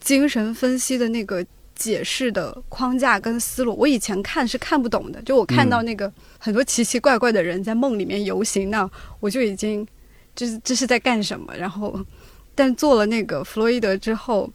[0.00, 1.46] 精神分析的那个
[1.76, 3.76] 解释的框架跟思路。
[3.78, 8.90] 我以前看是看不懂的，就我看到那个很多奇奇怪怪的人在梦里面游行，那
[9.20, 9.86] 我就已经。
[10.36, 11.52] 这是这是在干什么？
[11.56, 11.98] 然后，
[12.54, 14.48] 但做了那个弗洛伊德之后，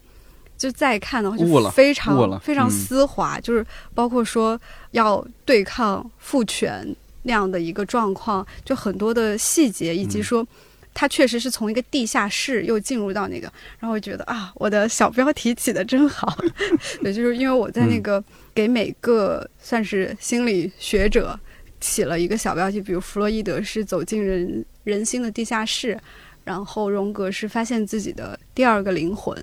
[0.57, 3.65] 就再看的话，就非常非常丝滑，就是
[3.95, 4.59] 包括说
[4.91, 10.47] 要对抗父权那样的一个状况，就很多的细节，以及说
[10.93, 16.37] 他确实是从一个地下室又进入到那个，然后我觉得啊，我的小标题起的真好，
[17.01, 18.23] 也，就是因为我在那个
[18.53, 21.39] 给每个算是心理学者。
[21.81, 25.99] 起了一个小标题，比如弗洛伊德是走进人人心的地下室，
[26.45, 29.35] 然后荣格是发现自己的第二个灵魂，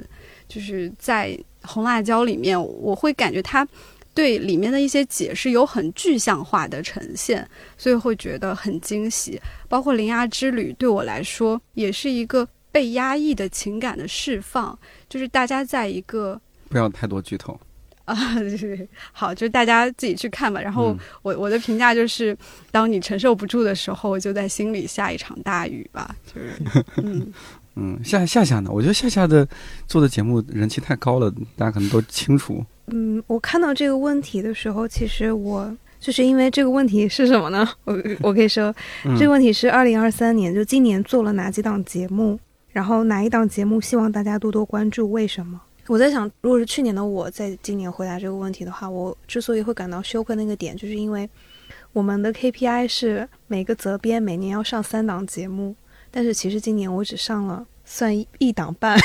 [0.49, 3.67] 就是在红辣椒里面，我会感觉他
[4.15, 9.41] 对里面的一些解释有很具象化的呈现，所以会觉得很惊喜。
[9.69, 14.79] 包括灵牙之旅对我来说也是一个被压抑的情感的释放，
[15.09, 17.59] 就是大家在一个不要太多剧透。
[18.09, 20.59] 啊，就是好，就是大家自己去看吧。
[20.61, 22.37] 然后我我的评价就是，
[22.71, 26.17] 当你承受不住的时候，就在心里下一场大雨吧。
[26.27, 27.31] 就是嗯
[27.77, 28.71] 嗯，夏夏夏呢？
[28.73, 29.47] 我觉得夏夏的
[29.87, 32.65] 做的节目人气太高了，大家可能都清楚。
[32.87, 37.69] 嗯，我看到这个问题的时候，其实我就是因为这个问题是什么呢？
[37.85, 38.75] 我我可以说，
[39.19, 42.41] 这个问题是二零二三年，就今年做了哪几档节目，
[42.71, 45.61] 然后哪一档节目希望大家多多关注，为什么？
[45.89, 51.29] 我在想，如果是去年的我在今年回答这个问题的话，我之所以会感到羞愧，那个点就是因为
[51.95, 55.75] 我们的 KPI 是每个责编每年要上三档节目，
[56.11, 58.99] 但是其实今年我只上了算一档半，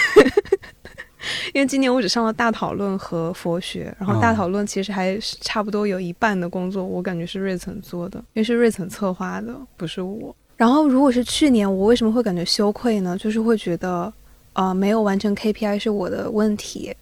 [1.55, 10.35] 因为今年我只上了大讨论和佛学，然后大讨论其实还差不多有一半的工作，我感觉是瑞层做的，因为是瑞层策划的，不是我。
[10.57, 13.17] 然后如果是去年，我为什么会感觉羞愧呢？
[13.17, 14.13] 就是会觉得。
[14.53, 16.95] 啊，没有完成 KPI 是我的问题，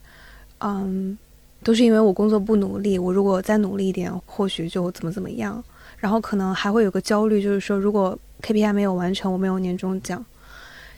[0.59, 1.17] 嗯，
[1.63, 2.97] 都是因为我工作不努力。
[2.97, 5.63] 我如果再努力一点，或许就怎么怎么样。
[5.97, 10.25] 然后可能还会有个焦虑，就是说如果 KPI 没有完成，我没有年终奖。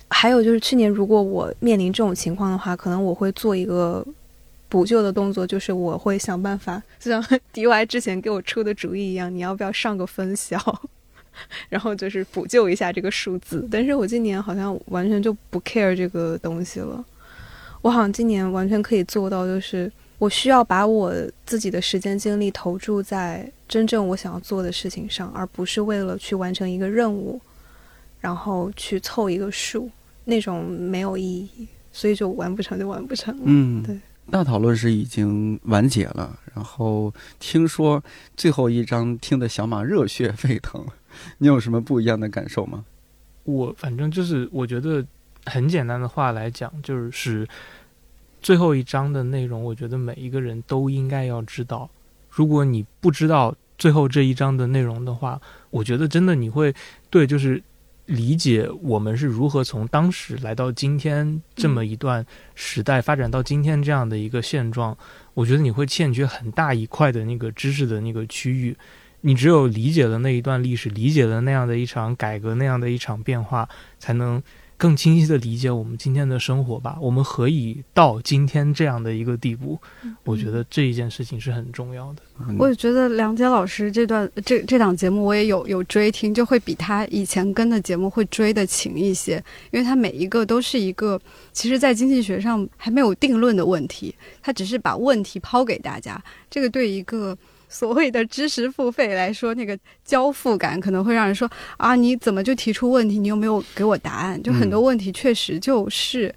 [0.09, 4.05] 还有就是去年如果我面临这种情况的话，可能我会做一个
[4.69, 7.21] 补救的动作，就是我会想办法，就像
[7.53, 10.57] DY 之前给我出的主意一样，你要不要上个分销？
[11.69, 17.03] 然后就是补救一下这个数字，但是我今年好像完全就不 care 这个东西了。
[17.81, 21.13] 我好像今年完全可以做到，就是我需要把我
[21.45, 27.41] 自己的时间精力投注在真正我想要做的事情上，而不是为了去完成一个任务，
[28.21, 29.89] 然后去凑一个数，
[30.23, 33.43] 那种没有意义，所以就完不成就完不成了。
[33.45, 33.99] 嗯，对。
[34.31, 38.03] 大讨论是已经完结了，然后听说
[38.35, 40.85] 最后一章听得小马热血沸腾。
[41.37, 42.85] 你有什么不一样的感受吗？
[43.43, 45.05] 我反正就是，我觉得
[45.45, 47.47] 很简单的话来讲，就是
[48.41, 51.89] 最后一章的内容，我觉得每一个人都应该要知道。
[52.29, 56.73] 如果你不知道最后这一章的内容的话，我觉得真的你会
[57.09, 57.61] 对，就是
[58.05, 64.97] 理解我们是如何从当时来到今天这么一段时代，发展到今天这样的一个现状，
[65.33, 68.75] 我觉得你会欠缺很大一块的那个知识的那个区域。
[69.21, 74.43] 你只有理解了那一段历史，理解了那样的一场改革，那样的一场变化，才能
[74.77, 76.97] 更清晰的理解我们今天的生活吧。
[77.01, 79.79] 我们何以到今天这样的一个地步？
[80.23, 82.21] 我觉得这一件事情是很重要的。
[82.57, 91.19] 我也觉得梁杰老师这段这这档节目我也有有追听，就会比他以前跟的节目会追的勤一些，因为他每一个都是一个
[91.51, 96.21] 其实，在经济学上还没有定论的问题，他只是把问题抛给大家。
[96.49, 97.37] 这个对一个。
[97.73, 103.17] 所谓的知识付费来说，那个交付感可能会让人说啊，你怎么就提出问题？
[103.17, 104.41] 你有没有给我答案？
[104.43, 106.33] 就很多问题确实就是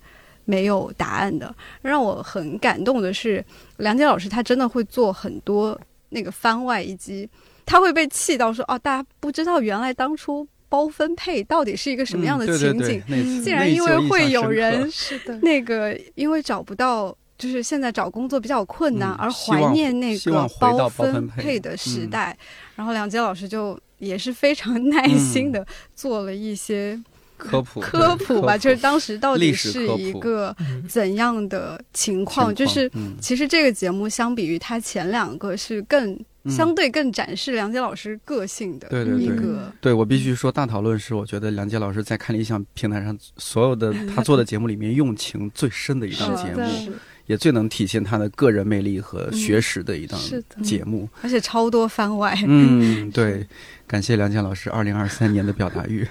[0.46, 1.54] 没有答案的。
[1.82, 3.44] 让我很感动的是，
[3.76, 5.78] 梁杰老师他真的会做很多
[6.08, 7.28] 那个番外，以及
[7.66, 12.78] 他会被气到说哦，大家不知道原来当初包分配到底是一个什么样的情景？
[12.78, 22.36] 对对那次竟然因为会有人是的，那个因为找不到，就是现在找工作比较困难，嗯而怀念那个包分分配配的时嗯代。
[22.74, 27.00] 然后梁杰老师就也是非常耐心的做了一些
[27.36, 32.90] 科普科普吧，就是当时到底是一个嗯怎样的情情况，就是。
[32.94, 46.92] 嗯其实这个节目相比于他前两个是更、嗯相对更展示梁杰老师个性的对对对一个对我必须说，大讨论是我觉得梁杰老师在看理想平台上所有的 他做的节目里面用情最深的一档节目，
[47.26, 50.18] 也最能体现他的个人魅力和学识的一档
[50.62, 51.08] 节目。
[51.22, 52.36] 而且超多番外。
[52.46, 53.46] 嗯，对，
[53.86, 56.06] 感谢梁健老师二零二三年的表达欲。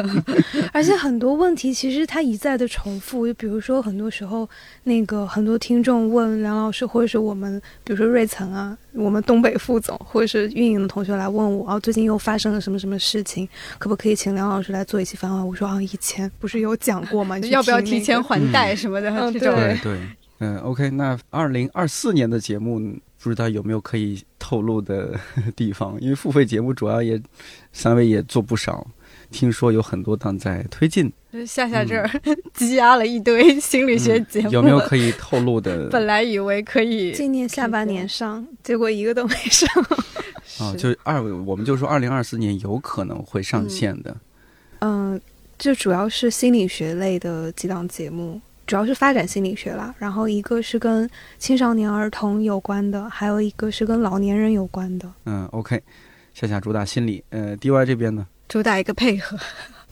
[0.72, 4.48] 而且很多问题其实他一再的重复，就比如说很多时候
[4.84, 13.48] 那个很多听众问梁老师，或者是我们，比如说瑞层啊，我们东北副总，或者是运营的同学来问我，哦，最近又发生了什么什么事情，
[13.78, 15.42] 可不可以请梁老师来做一期番外？
[15.42, 17.38] 我说啊，以前不是有讲过吗？
[17.50, 19.10] 要不要提前还贷什么的？
[19.10, 19.98] 嗯这种对对，
[20.44, 22.80] 嗯，OK，那二零二四年的节目，
[23.20, 25.14] 不知道有没有可以透露的
[25.54, 25.96] 地方？
[26.00, 27.20] 因为付费节目主要也
[27.72, 28.84] 三位也做不少，
[29.30, 32.10] 听说有很多档在推进，就是夏夏这儿
[32.54, 35.88] 积压了一堆 心理学节目，嗯有没有可以透露的？
[35.94, 39.68] 本来以为可以今年下半年上，结果一个都没上。
[40.58, 44.16] 啊，是就二，我们就说二零二四年有可能会上线的。
[44.80, 45.20] 嗯，
[45.56, 49.94] 就主要是心理学类的几档节目，主要是发展心理学啦。
[49.98, 51.08] 然后一个是跟
[51.38, 55.12] 青少年儿童有关的，还有一个是跟老年人有关的。
[55.26, 55.82] 嗯，OK，
[56.34, 58.26] 夏夏主打心理，呃，DY 这边呢？
[58.48, 59.38] 主打一个配合，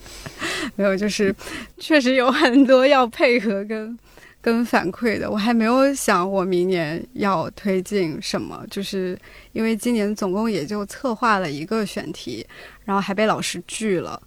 [0.77, 1.35] 没有，就是
[1.79, 3.99] 确实有很多要配合跟
[4.43, 5.31] 跟反馈的。
[5.31, 9.19] 我还没有想我明年要推进什么，就是
[9.53, 12.47] 因为今年总共也就策划了一个选题，
[12.85, 14.21] 然后还被老师拒了。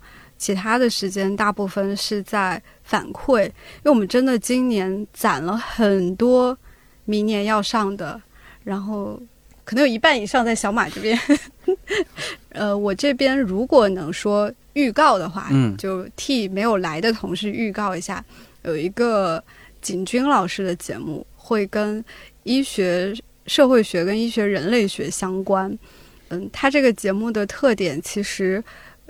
[0.44, 6.58] 其他的时间大部分是在反馈，因为我们真的今年攒了很多
[7.06, 8.22] 明年要上的，
[8.66, 9.18] 然后
[9.64, 11.18] 可能有一半以上在小马这边。
[12.52, 18.22] 呃，我这边如果能说预告的话，嗯就替没有来的同事预告一下，
[18.64, 19.42] 有一个
[19.82, 22.04] 景军老师的节目会跟
[22.44, 23.16] 医学、
[23.48, 25.72] 社会学跟医学人类学相关。
[26.28, 28.62] 嗯，他这个节目的特点其实，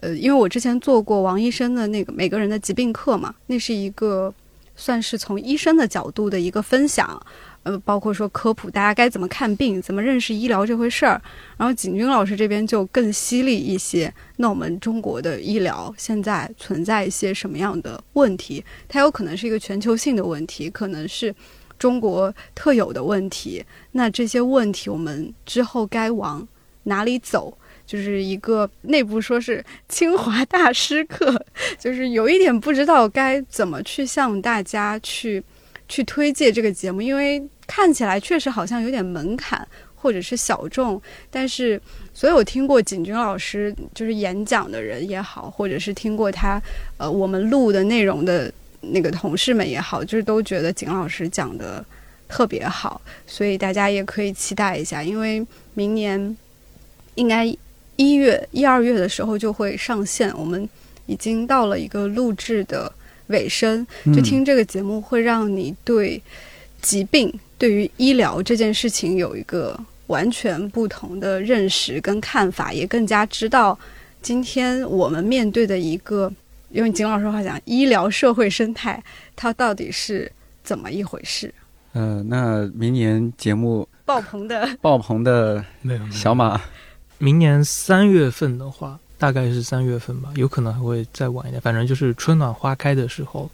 [0.03, 4.33] 呃，因为我之前做过王医生的那个每个人的疾病课嘛，那是一个
[4.75, 7.25] 算是从医生的角度的一个分享。
[7.63, 11.21] 呃，包括说科普大家该怎么看病，怎么认识医疗这回事儿。
[11.55, 14.13] 然后景军老师这边就更犀利一些。
[14.35, 18.61] 那我们中国的医疗现在存在一些什么样的问题？
[18.89, 21.33] 它有可能是一个全球性的问题，可能是
[21.79, 23.63] 中国特有的问题。
[23.93, 26.45] 那这些问题我们之后该往
[26.83, 27.57] 哪里走？
[27.85, 31.43] 就是一个内部说是清华大师课，
[31.77, 35.43] 就是有一点不知道该怎么去向大家去
[35.87, 41.79] 去推介这个节目，因为看起来确实好像有点门槛或者是小众，但是
[42.13, 46.61] 所有听过景军老师就是演讲的人也好，或者是听过他
[46.97, 51.83] 呃我们录的内容的那个同事们也好，就是都觉得景老师讲的
[52.27, 56.37] 特别好，所以大家也可以期待一下，因为明年
[57.15, 57.45] 应该
[57.95, 60.67] 一月一二月的时候就会上线，我们
[61.05, 62.91] 已经到了一个录制的
[63.27, 64.23] 尾声，就嗯。
[64.23, 66.21] 听这个节目会让你对
[66.81, 73.77] 疾病、对于医疗这件事情有一个完全不同的认识跟看法，也更加知道
[74.21, 76.31] 今天我们面对的一个，
[76.71, 79.01] 用景老师话讲，医疗社会生态
[79.35, 80.31] 它到底是
[80.63, 81.53] 怎么一回事？
[81.93, 84.67] 呃，那明年节目爆棚的。
[84.81, 86.59] 爆棚的没有没有小马，
[87.23, 91.61] 明年三月份的话，大概是三月份吧，有可能还会再晚一点。
[91.61, 93.49] 反正就是春暖花开的时候，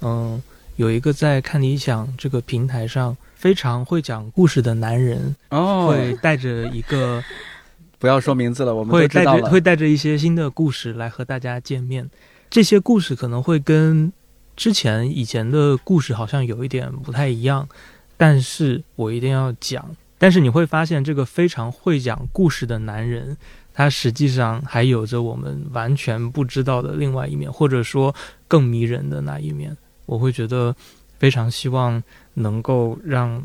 [0.00, 0.42] 嗯，
[0.76, 7.22] 有一个在看理想这个平台上非常会讲故事的男人，哦，会带着一个
[8.00, 9.24] 不要说名字了，我们会带。
[9.24, 12.08] 着会带着一些新的故事来和大家见面。
[12.48, 14.10] 这些故事可能会跟
[14.56, 17.68] 之前以前的故事好像有一点不太一样，
[18.16, 19.94] 但是我一定要讲。
[20.22, 23.36] 但是你会发现，这个非常会讲故事的男人，
[23.74, 28.14] 他实际上还有着我们完全不知道的另外一面，或者说
[28.46, 29.76] 更迷人的那一面。
[30.06, 30.76] 我会觉得
[31.18, 32.00] 非常希望
[32.34, 33.44] 能够让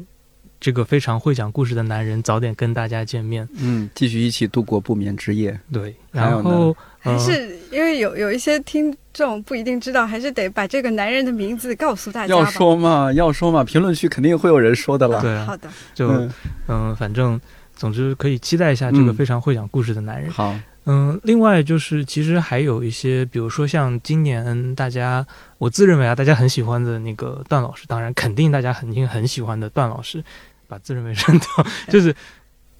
[0.59, 3.47] 这个非常会讲故事的男人早点跟大家见面。
[3.59, 5.59] 嗯，继续一起度过不眠之夜。
[5.71, 12.35] 对，然后还呃是因为有有一些听众不一定知道，还是得把这个男人的名字告诉大家。
[12.35, 15.21] 要说嘛，要说嘛，评论区肯定会有人说的啦。
[15.21, 16.31] 对啊好，的，就嗯，
[16.67, 17.39] 嗯、反正
[17.75, 20.31] 总之可以期待一下这个嗯非常会讲故事的男人。
[20.31, 20.55] 好，
[20.89, 25.27] 嗯，另外就是其实还有一些，比如说像今年大家，
[25.57, 30.23] 我自认为啊，大家很喜欢的那个段老师，当然肯定大家肯定很喜欢的段老师，
[30.65, 32.15] 把自认为删掉，就是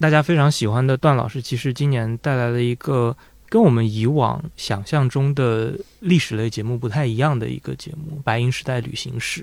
[0.00, 3.14] 大家非常喜欢的段老师，其实今年带来了一个
[3.50, 9.42] 跟我们以往想象中的历史类节目不太一样的一个节目《白银时代旅行史》，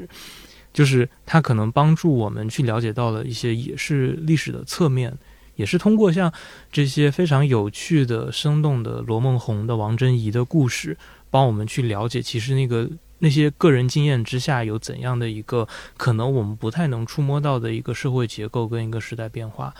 [0.74, 5.16] 就是他可能帮助我们去了解到了一些也是历史的侧面。
[5.56, 6.32] 也是通过像
[6.72, 10.98] 这些非常有趣的、生动的罗梦红的、王珍怡的故事，
[11.30, 12.90] 帮我们去了解，其实那个
[13.20, 19.74] 那些个人经验之下有怎样的一个可能我们不太能触摸到的一个社会结构跟一个时代变化。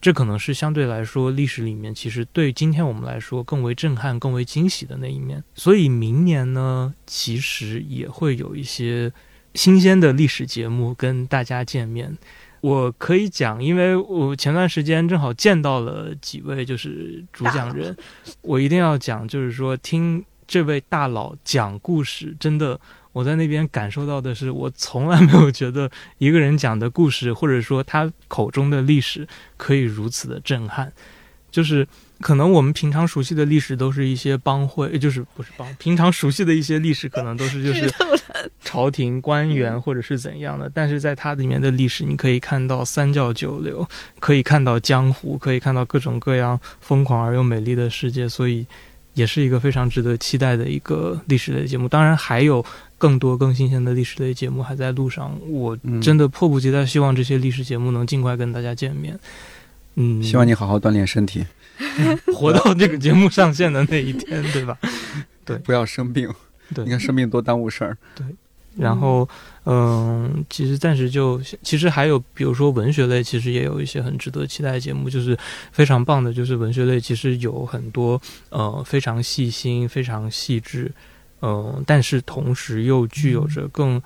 [0.00, 5.44] 这可能是相对来说历史里面，其实对今天我们来说更为震撼、更为惊喜的那一面。
[5.54, 9.12] 所以明年呢，其实也会有一些
[9.54, 12.18] 新鲜的历史节目跟大家见面。
[12.62, 17.94] 我可以讲，因为我前段时间正好见到了几位就是主讲人，
[18.40, 22.80] 我一定要讲，就是说听这位大佬讲故事，真的，
[23.12, 30.92] 我在那边感受到的是，我从来没有觉得一个人讲的故事，或者说他口中的历史可以如此的震撼，
[31.50, 31.86] 就是。
[32.22, 35.74] 可能我们平常熟悉的历史都是一些帮会，就是不是帮。
[35.74, 37.92] 平常熟悉的一些历史可能都是就是
[38.64, 43.86] 朝廷官员或者是怎样的，但是在它里面的历史，你可以看到三教九流，
[44.18, 48.64] 可以看到江湖，可以看到各种各样疯狂而又美丽的世界，所以
[49.12, 51.86] 也是一个非常值得期待的一个历史类节目。
[51.88, 52.64] 当然还有
[52.96, 59.18] 更多更新鲜的历史类节目还在路上，我真的迫不及待，希望这些历史节目能尽快跟大家见面。
[59.96, 61.44] 嗯，希望你好好锻炼身体。
[62.34, 64.76] 活到这个节目上线的那一天，对吧？
[65.44, 66.28] 对，不要生病。
[66.74, 67.96] 对，你看生病多耽误事儿。
[68.14, 68.24] 对，
[68.76, 69.28] 然后，
[69.64, 75.36] 嗯，其实暂时就，其实还有，比如说文学类，其实也有一些很值得期待的节目，就是
[75.72, 76.32] 非常棒的。
[76.32, 78.20] 就是文学类，其实有很多
[78.50, 80.90] 呃非常细心、非常细致，
[81.42, 84.00] 嗯，但是同时又具有着更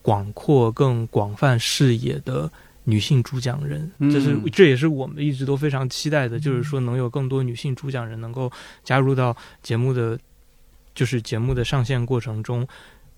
[0.00, 2.50] 广阔、更广泛视野的。
[2.84, 8.50] 女性主讲人，这是这也是我们一直都非常期待的，就是说能有更多女性主讲人能够
[8.82, 10.18] 加入到节目的，
[10.92, 12.66] 就是节目的上线过程中。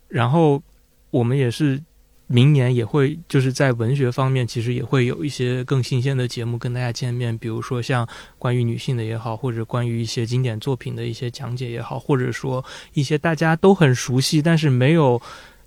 [0.06, 0.62] 然后
[1.10, 1.82] 我们也是
[2.26, 8.06] 明年也会就是在文学方面，其实也会有一些更新鲜的节目跟大家见面，比如说像
[8.38, 12.62] 关于女性的也好，或者关于一些经典作品的一些讲解也好，或者说
[12.92, 15.20] 一些大家都很熟悉但是没有。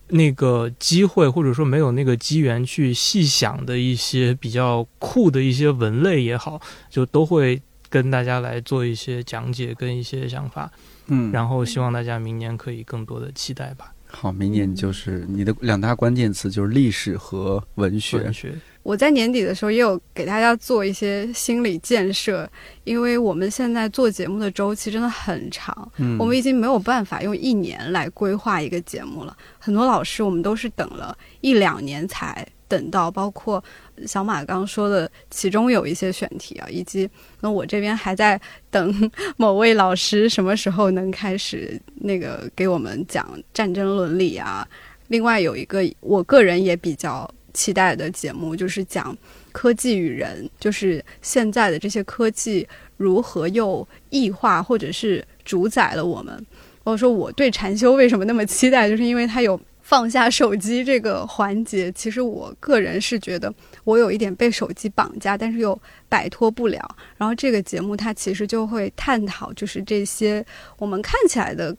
[0.10, 10.72] 那个机会，或者说没有那个机缘去细想的一些比较酷的一些文类也好，就都会跟大家来做一些讲解跟一些想法，
[11.08, 13.92] 嗯，然后希望大家明年可以更多的期待吧。
[14.20, 18.18] 好，明年就是你的两大关键词就是历史和文学。
[18.18, 18.52] 文学。
[18.82, 22.50] 我在年底的时候也有给大家做一些心理建设，
[22.84, 29.38] 因为我们现在做节目的周期真的很长，嗯，我们已经没有办法用一年来规划一个节目了。
[29.60, 33.64] 很多老师我们都是等了一两年才等到，包括
[34.06, 37.10] 小马刚说的，其中有一些选题啊，以及
[37.42, 38.40] 那我这边还在
[38.70, 44.68] 等某位老师什么时候能开始那个给我们讲战争伦理啊。
[45.08, 47.30] 另外有一个我个人也比较。
[47.54, 49.18] 期待的节目就是讲
[49.52, 56.46] 科技与人，就是现在的这些科技如何又异化或者是主宰了我们。
[56.84, 61.90] 或者说我对禅修为什么那么期待，就是因为它有放下手机这个环节。
[61.94, 63.54] 其实我个人是觉得
[63.86, 65.80] 我有一点被手机绑架，但是又
[66.10, 66.96] 摆脱不了。
[67.16, 70.46] 然后这个节目它其实就会探讨，就是这些
[70.78, 71.76] 我们看起来的。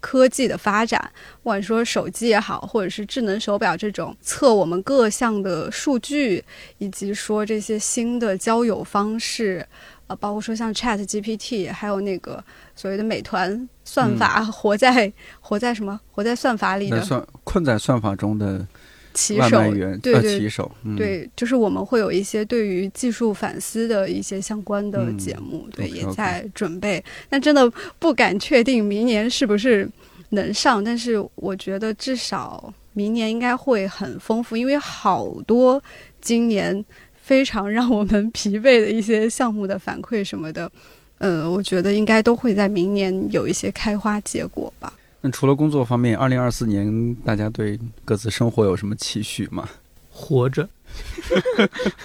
[0.00, 1.10] 科技的发展，
[1.42, 6.42] 不管说手机也好，或者是智能手表这种测我们各项的数据，
[6.78, 9.66] 以及说这些新的交友方式，
[10.06, 12.42] 啊，包括说像 Chat GPT，还有那个
[12.76, 15.10] 所谓的美团算法，活在
[15.40, 15.98] 活在什么？
[16.10, 18.66] 活在算法里的，算困在算法中的。
[19.14, 19.58] 骑手，
[20.00, 27.02] 对对，骑手，对，就是我们会有一些对于技术反思的一些相关的节目，对，也在准备。
[27.28, 29.88] 但真的不敢确定明年是不是
[30.28, 35.82] 能上，但是我觉得至少明年应该会很丰富，因为好多
[36.20, 36.84] 今年
[37.20, 40.70] 非常让我们疲惫的一些项目的反馈什么的，
[41.18, 44.92] 嗯，我觉得应该都会在明年有一些开花结果吧。
[45.20, 49.68] 那除了工作方面，二零二四年大家对各自生活有什么期许吗？
[50.12, 50.68] 活着，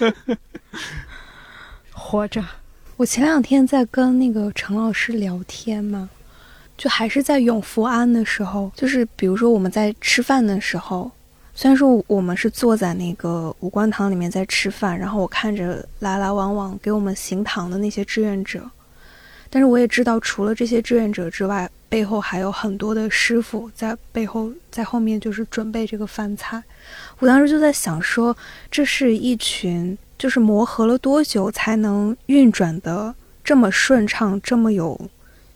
[1.94, 2.44] 活着。
[2.96, 6.08] 我前两天在跟那个陈老师聊天嘛，
[6.76, 11.10] 就还是在永福安的时候，就是比如说我们在吃饭的时候，
[11.54, 18.68] 虽然说我们是坐在那个五官堂里面在吃饭，然后我看着来来往往给我们行堂的那些志愿者。
[19.54, 26.60] 但是我也知道，除了这些志愿者之外，背后还有很多的师傅在背后在后面就是准备这个饭菜。
[27.20, 28.36] 我当时就在想说，
[28.68, 33.14] 这是一群就是磨合了多久才能运转的
[33.44, 35.00] 这么顺畅，这么有。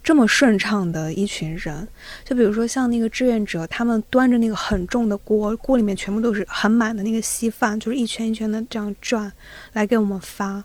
[0.01, 1.87] 这么顺畅的一群人，
[2.25, 9.31] 就比如说像那个志愿者，他们端着那个很重的锅，锅里面全部都是很满的那个稀饭，就是一圈一圈的这样转
[9.75, 10.63] 来给我们发。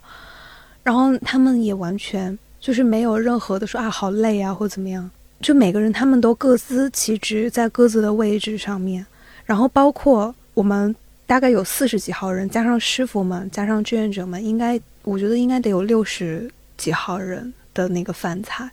[0.84, 5.12] 然后他们也完全就是没有任何的说啊好累啊或怎么样，
[5.42, 9.06] 就每个人他们都各司其职，在各自的位置上面。
[9.44, 10.96] 然后包括我们
[11.26, 18.72] 大概有四十几号人，加上师傅们，加上志愿者们，应该我觉得应该得有六十几号人的那个饭菜。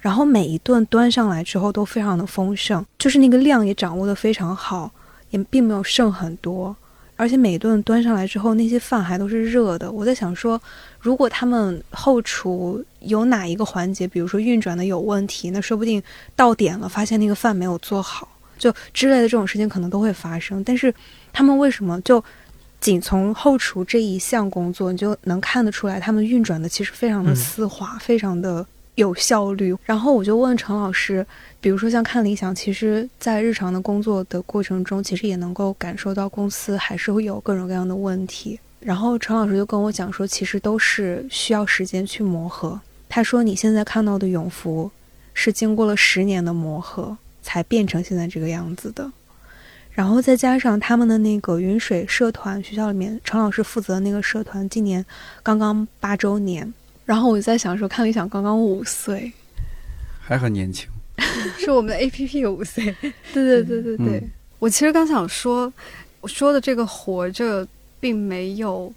[0.00, 4.90] 然后每一顿端上来之后都非常的丰盛，就是那个量也掌握的非常好，
[5.28, 6.74] 也并没有剩很多，
[7.16, 9.90] 而且每顿端上来之后那些饭还都是热的。
[9.90, 10.60] 我在想说，
[11.00, 16.02] 如果他们后厨有哪一个环节，比如说运转的有问题，那说不定
[16.34, 18.28] 到点了发现那个饭没有做好，
[18.58, 20.62] 就之类的这种事情可能都会发生。
[20.62, 20.92] 但是
[21.32, 22.22] 他们为什么就
[22.80, 28.66] 仅从后厨这一项工作，你就能看得出来他们运转的其实非常的丝滑，非常的。
[28.96, 31.24] 有效率，然后我就问陈老师，
[31.60, 38.58] 比如说像看理想，其实，在日常的工作的过程中，其实也能够感受到公司还是会有各种各样的问题。
[38.80, 42.80] 然后陈老师就跟我讲说，其实都是需要时间去磨合。
[43.08, 44.90] 他说，你现在看到的永福，
[45.34, 49.12] 是经过了十年的磨合才变成现在这个样子的。
[49.92, 55.04] 然后再加上他们的那个云水社团，学校里面陈老师负责的那个社团，今年
[55.42, 56.72] 刚刚八周年。
[57.06, 59.32] 然后我就在想说，看理想刚刚五岁，
[60.20, 60.88] 还很年轻，
[61.56, 62.84] 是我们的 A P P 五岁。
[63.32, 64.22] 对对对对对，
[64.58, 65.72] 我其实刚想说，
[66.20, 67.64] 我说的这个活着，
[68.00, 68.92] 并没有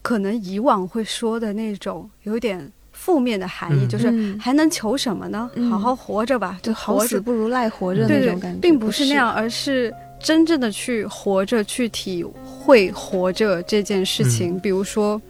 [0.00, 4.08] 可能以往会说的那种有点负面的含义，就是
[4.38, 5.50] 还能求什么呢？
[5.68, 14.56] 好好活着吧，就好死不如赖活着那种感觉，并不是那样，而是真正的去活着，去体会活着这件事情。
[14.60, 15.20] 比如说，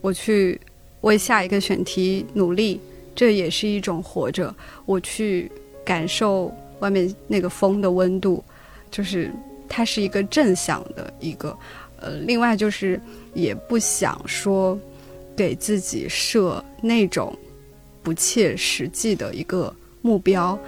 [0.00, 0.60] 我去。
[1.04, 2.80] 为下一个选题努力，
[3.14, 4.52] 这也是一种活着。
[4.86, 5.50] 我去
[5.84, 8.42] 感受外面那个风的温度，
[8.90, 9.30] 就是
[9.68, 11.56] 它是一个正向的一个。
[12.00, 13.00] 呃，另外就是
[13.32, 14.78] 也不想说
[15.36, 17.34] 给自己设那种
[18.02, 20.58] 不切实际的一个目标。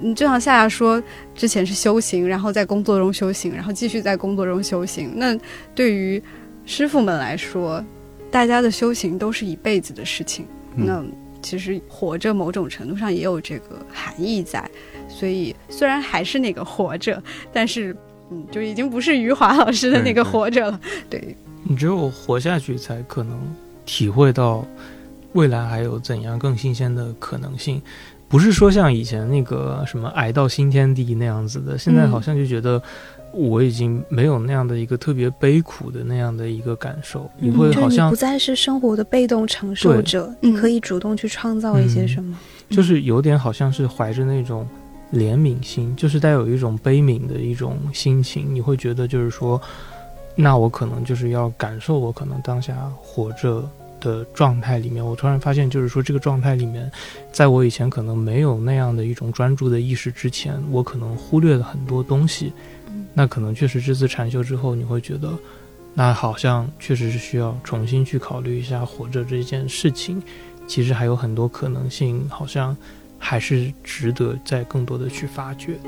[0.00, 1.02] 嗯，就像夏夏说，
[1.34, 5.12] 之前是修行，然后在工作中修行，然后继续在工作中修行。
[5.16, 5.38] 那
[5.74, 6.22] 对于
[6.64, 7.84] 师傅们来说，
[8.30, 10.46] 大家的修行都是一辈子的事情，
[10.76, 11.04] 那
[11.42, 14.70] 其实活着某种程度上也有这个含义在，
[15.08, 17.20] 所以虽然还是那个活着，
[17.52, 17.96] 但是
[18.30, 20.80] 嗯，就已经不是余华老师的那个活着了。
[21.08, 23.36] 对你只有活下去，才可能
[23.84, 24.64] 体会到
[25.32, 27.82] 未来还有怎样更新鲜的可能性，
[28.28, 32.80] 不是说像以前那个什么矮到新天地那样子的，现在好像就觉得。
[33.32, 42.36] 我已经没有那样的一个特别悲苦的那样的一个感受，你会好像不再是生活的被动承受者，你可以主动去创造一些什么，
[42.68, 44.68] 就是有点好像是怀着那种
[45.12, 49.60] 怜悯心，就是带有一种悲悯的一种心情，你会觉得就是说，
[50.34, 53.62] 那我可能就是要感受我可能当下活着
[54.00, 56.90] 的状态里面，我突然发现就是说这个状态里面，
[57.30, 62.52] 在我以前可能没有那样的一种专注的意识之前，我可能忽略了很多东西。
[63.14, 65.32] 那可能确实这次禅修之后，你会觉得，
[65.94, 70.22] 那好像确实是需要重新去考虑一下活着这件事情，
[70.66, 72.76] 其实还有很多可能性，好像
[73.18, 75.78] 还是值得再更多的去发掘。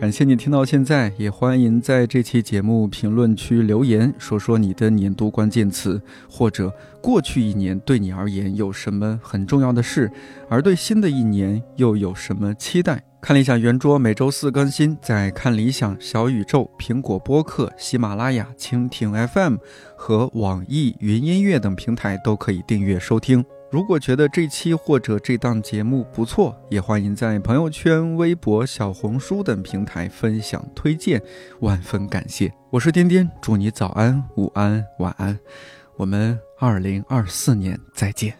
[0.00, 6.72] 感谢你听到现在，也欢迎在这期节目评论区留言，说说你的年度关键词，或者
[7.02, 10.10] 过去一年对你而言有什么很重要的事，
[10.48, 13.04] 而对新的一年又有什么期待？
[13.20, 19.56] 看理想圆桌每周四更新，在看理想、小宇宙、苹果播客、喜马拉雅、蜻蜓 FM
[19.94, 23.44] 和网易云音乐等平台都可以订阅收听。
[23.70, 31.22] 如果觉得这期或者这档节目不错，也欢迎在朋友圈、微博、小红书等平台分享推荐，
[31.60, 32.52] 万分感谢。
[32.70, 35.38] 我是颠颠，祝你早安、午安、晚安，
[35.96, 38.39] 我们二零二四年再见。